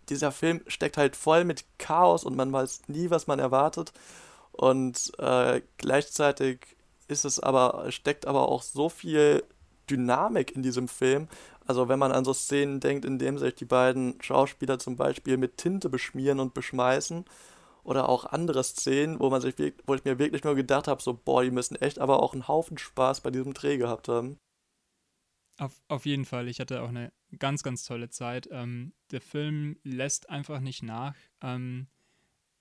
dieser 0.10 0.32
Film 0.32 0.62
steckt 0.68 0.98
halt 0.98 1.16
voll 1.16 1.46
mit 1.46 1.66
Chaos 1.78 2.24
und 2.24 2.36
man 2.36 2.52
weiß 2.52 2.82
nie, 2.88 3.10
was 3.10 3.28
man 3.28 3.40
erwartet. 3.40 3.92
Und 4.52 5.12
äh, 5.20 5.62
gleichzeitig 5.78 6.76
ist 7.08 7.26
es 7.26 7.40
aber, 7.40 7.92
steckt 7.92 8.28
aber 8.28 8.50
auch 8.50 8.62
so 8.62 8.90
viel 8.90 9.44
Dynamik 9.90 10.56
in 10.56 10.64
diesem 10.64 10.88
Film. 10.88 11.28
Also 11.66 11.88
wenn 11.88 12.00
man 12.00 12.12
an 12.12 12.26
so 12.26 12.34
Szenen 12.34 12.80
denkt, 12.80 13.06
in 13.06 13.20
denen 13.20 13.38
sich 13.38 13.56
die 13.56 13.66
beiden 13.66 14.22
Schauspieler 14.22 14.80
zum 14.80 14.96
Beispiel 14.96 15.38
mit 15.38 15.58
Tinte 15.58 15.90
beschmieren 15.90 16.40
und 16.40 16.54
beschmeißen. 16.54 17.26
Oder 17.84 18.10
auch 18.10 18.26
andere 18.26 18.64
Szenen, 18.64 19.20
wo 19.20 19.30
man 19.30 19.42
sich, 19.42 19.56
wo 19.86 19.96
ich 19.96 20.04
mir 20.04 20.20
wirklich 20.20 20.44
nur 20.44 20.56
gedacht 20.56 20.88
habe, 20.88 21.02
so, 21.02 21.14
boah, 21.14 21.44
die 21.44 21.52
müssen 21.52 21.76
echt 21.76 21.98
aber 22.00 22.22
auch 22.22 22.34
einen 22.34 22.48
Haufen 22.48 22.78
Spaß 22.78 23.22
bei 23.22 23.32
diesem 23.32 23.54
Dreh 23.54 23.78
gehabt 23.78 24.08
haben. 24.08 24.38
Auf, 25.58 25.82
auf 25.88 26.06
jeden 26.06 26.26
Fall, 26.26 26.48
ich 26.48 26.60
hatte 26.60 26.82
auch 26.82 26.90
eine 26.90 27.12
ganz, 27.38 27.64
ganz 27.64 27.84
tolle 27.84 28.10
Zeit. 28.10 28.48
Ähm, 28.52 28.94
der 29.12 29.22
Film 29.22 29.78
lässt 29.84 30.30
einfach 30.30 30.60
nicht 30.60 30.84
nach. 30.84 31.16
Ähm, 31.42 31.88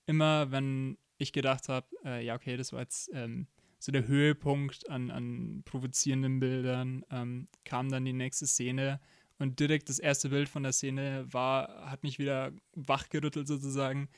immer 0.05 0.51
wenn 0.51 0.97
ich 1.17 1.31
gedacht 1.31 1.69
habe, 1.69 1.87
äh, 2.03 2.25
ja, 2.25 2.35
okay, 2.35 2.57
das 2.57 2.73
war 2.73 2.81
jetzt 2.81 3.09
ähm, 3.13 3.47
so 3.79 3.91
der 3.91 4.07
Höhepunkt 4.07 4.89
an, 4.89 5.09
an 5.09 5.61
provozierenden 5.65 6.39
Bildern, 6.39 7.05
ähm, 7.09 7.47
kam 7.63 7.89
dann 7.89 8.05
die 8.05 8.13
nächste 8.13 8.45
Szene 8.45 8.99
und 9.39 9.59
direkt 9.59 9.87
das 9.87 9.99
erste 9.99 10.29
Bild 10.29 10.49
von 10.49 10.63
der 10.63 10.73
Szene 10.73 11.25
war, 11.31 11.89
hat 11.89 12.03
mich 12.03 12.19
wieder 12.19 12.51
wachgerüttelt 12.75 13.47
sozusagen 13.47 14.09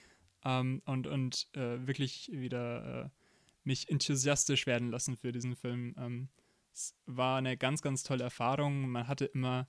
ähm, 0.44 0.82
und, 0.86 1.06
und 1.06 1.48
äh, 1.54 1.86
wirklich 1.86 2.32
wieder 2.34 3.06
äh, 3.06 3.10
mich 3.64 3.90
enthusiastisch 3.90 4.66
werden 4.66 4.90
lassen 4.90 5.16
für 5.16 5.32
diesen 5.32 5.56
Film. 5.56 5.94
Ähm, 5.98 6.30
es 6.74 6.96
war 7.06 7.38
eine 7.38 7.56
ganz, 7.56 7.84
ganz 7.84 8.02
tolle 8.02 8.24
Erfahrung. 8.24 8.90
Man 8.90 9.08
hatte 9.08 9.26
immer 9.26 9.68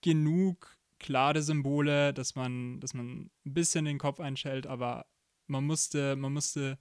genug 0.00 0.76
klare 0.98 1.42
Symbole, 1.42 2.12
dass 2.12 2.34
man, 2.34 2.80
dass 2.80 2.94
man 2.94 3.30
ein 3.46 3.54
bisschen 3.54 3.84
den 3.84 3.98
Kopf 3.98 4.18
einschält, 4.18 4.66
aber 4.66 5.06
man 5.46 5.64
musste, 5.64 6.16
man 6.16 6.32
musste 6.32 6.78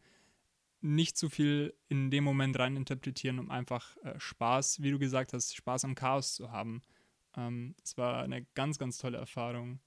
nicht 0.82 1.18
zu 1.18 1.30
viel 1.30 1.74
in 1.90 2.12
dem 2.12 2.24
Moment 2.24 2.58
rein 2.60 2.76
interpretieren, 2.76 3.40
um 3.40 3.50
einfach 3.50 3.98
äh, 3.98 4.20
Spaß, 4.20 4.82
wie 4.82 4.92
du 4.92 5.00
gesagt 5.00 5.34
hast, 5.34 5.56
Spaß 5.56 5.86
am 5.86 5.96
Chaos 5.96 6.36
zu 6.36 6.52
haben. 6.52 6.82
Ähm, 7.36 7.76
es 7.84 7.98
war 7.98 8.22
eine 8.24 8.46
ganz, 8.54 8.78
ganz 8.78 8.98
tolle 8.98 9.18
Erfahrung. 9.18 9.80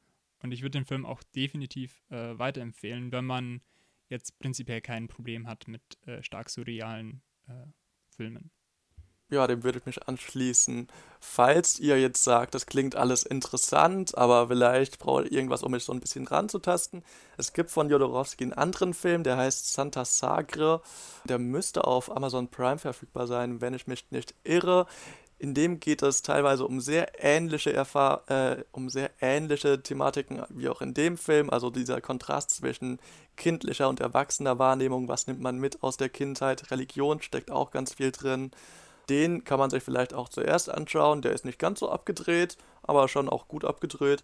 Und 0.42 0.53
ich 0.53 0.62
würde 0.62 0.79
den 0.79 0.87
Film 0.87 1.05
auch 1.05 1.22
definitiv 1.22 2.03
äh, 2.11 2.38
weiterempfehlen, 2.38 3.12
wenn 3.12 3.26
man 3.26 3.61
jetzt 4.09 4.38
prinzipiell 4.38 4.81
kein 4.81 5.07
Problem 5.07 5.46
hat 5.46 5.68
mit 5.68 5.83
äh, 6.07 6.22
stark 6.22 6.50
surrealen 6.50 7.22
äh, 7.46 7.66
Filmen. 8.09 8.50
Ja, 9.30 9.46
dem 9.46 9.62
würde 9.62 9.78
ich 9.78 9.86
mich 9.86 10.08
anschließen. 10.08 10.88
Falls 11.20 11.78
ihr 11.78 12.00
jetzt 12.00 12.24
sagt, 12.24 12.54
das 12.54 12.66
klingt 12.66 12.96
alles 12.96 13.22
interessant, 13.22 14.18
aber 14.18 14.48
vielleicht 14.48 14.98
braucht 14.98 15.26
ihr 15.26 15.32
irgendwas, 15.32 15.62
um 15.62 15.70
mich 15.70 15.84
so 15.84 15.92
ein 15.92 16.00
bisschen 16.00 16.26
ranzutasten. 16.26 17.04
Es 17.36 17.52
gibt 17.52 17.70
von 17.70 17.88
Jodorowsky 17.88 18.44
einen 18.44 18.54
anderen 18.54 18.92
Film, 18.92 19.22
der 19.22 19.36
heißt 19.36 19.72
Santa 19.72 20.04
Sagre. 20.04 20.80
Der 21.24 21.38
müsste 21.38 21.84
auf 21.84 22.14
Amazon 22.14 22.48
Prime 22.48 22.78
verfügbar 22.78 23.28
sein, 23.28 23.60
wenn 23.60 23.74
ich 23.74 23.86
mich 23.86 24.10
nicht 24.10 24.34
irre. 24.42 24.86
In 25.38 25.54
dem 25.54 25.78
geht 25.78 26.02
es 26.02 26.22
teilweise 26.22 26.66
um 26.66 26.80
sehr 26.80 27.22
ähnliche 27.22 27.72
Erfahr 27.72 28.28
äh, 28.28 28.64
um 28.72 28.90
sehr 28.90 29.10
ähnliche 29.20 29.82
Thematiken 29.82 30.42
wie 30.48 30.68
auch 30.68 30.82
in 30.82 30.92
dem 30.92 31.16
Film. 31.16 31.50
Also 31.50 31.70
dieser 31.70 32.00
Kontrast 32.00 32.50
zwischen 32.50 32.98
kindlicher 33.36 33.88
und 33.88 34.00
erwachsener 34.00 34.58
Wahrnehmung. 34.58 35.06
Was 35.08 35.26
nimmt 35.28 35.40
man 35.40 35.58
mit 35.58 35.82
aus 35.82 35.96
der 35.96 36.08
Kindheit? 36.08 36.70
Religion 36.70 37.22
steckt 37.22 37.50
auch 37.50 37.70
ganz 37.70 37.94
viel 37.94 38.10
drin 38.10 38.50
den 39.10 39.44
kann 39.44 39.58
man 39.58 39.70
sich 39.70 39.82
vielleicht 39.82 40.14
auch 40.14 40.28
zuerst 40.28 40.70
anschauen. 40.70 41.20
Der 41.20 41.32
ist 41.32 41.44
nicht 41.44 41.58
ganz 41.58 41.80
so 41.80 41.90
abgedreht, 41.90 42.56
aber 42.82 43.08
schon 43.08 43.28
auch 43.28 43.48
gut 43.48 43.64
abgedreht. 43.64 44.22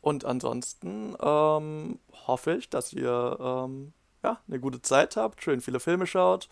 Und 0.00 0.24
ansonsten 0.24 1.14
ähm, 1.20 1.98
hoffe 2.26 2.54
ich, 2.54 2.70
dass 2.70 2.92
ihr 2.92 3.36
ähm, 3.40 3.92
ja, 4.22 4.40
eine 4.48 4.60
gute 4.60 4.80
Zeit 4.82 5.16
habt, 5.16 5.42
schön 5.42 5.60
viele 5.60 5.80
Filme 5.80 6.06
schaut 6.06 6.48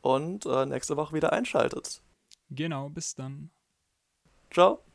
und 0.00 0.46
äh, 0.46 0.66
nächste 0.66 0.96
Woche 0.96 1.14
wieder 1.14 1.32
einschaltet. 1.32 2.02
Genau, 2.50 2.88
bis 2.88 3.14
dann. 3.14 3.50
Ciao. 4.52 4.85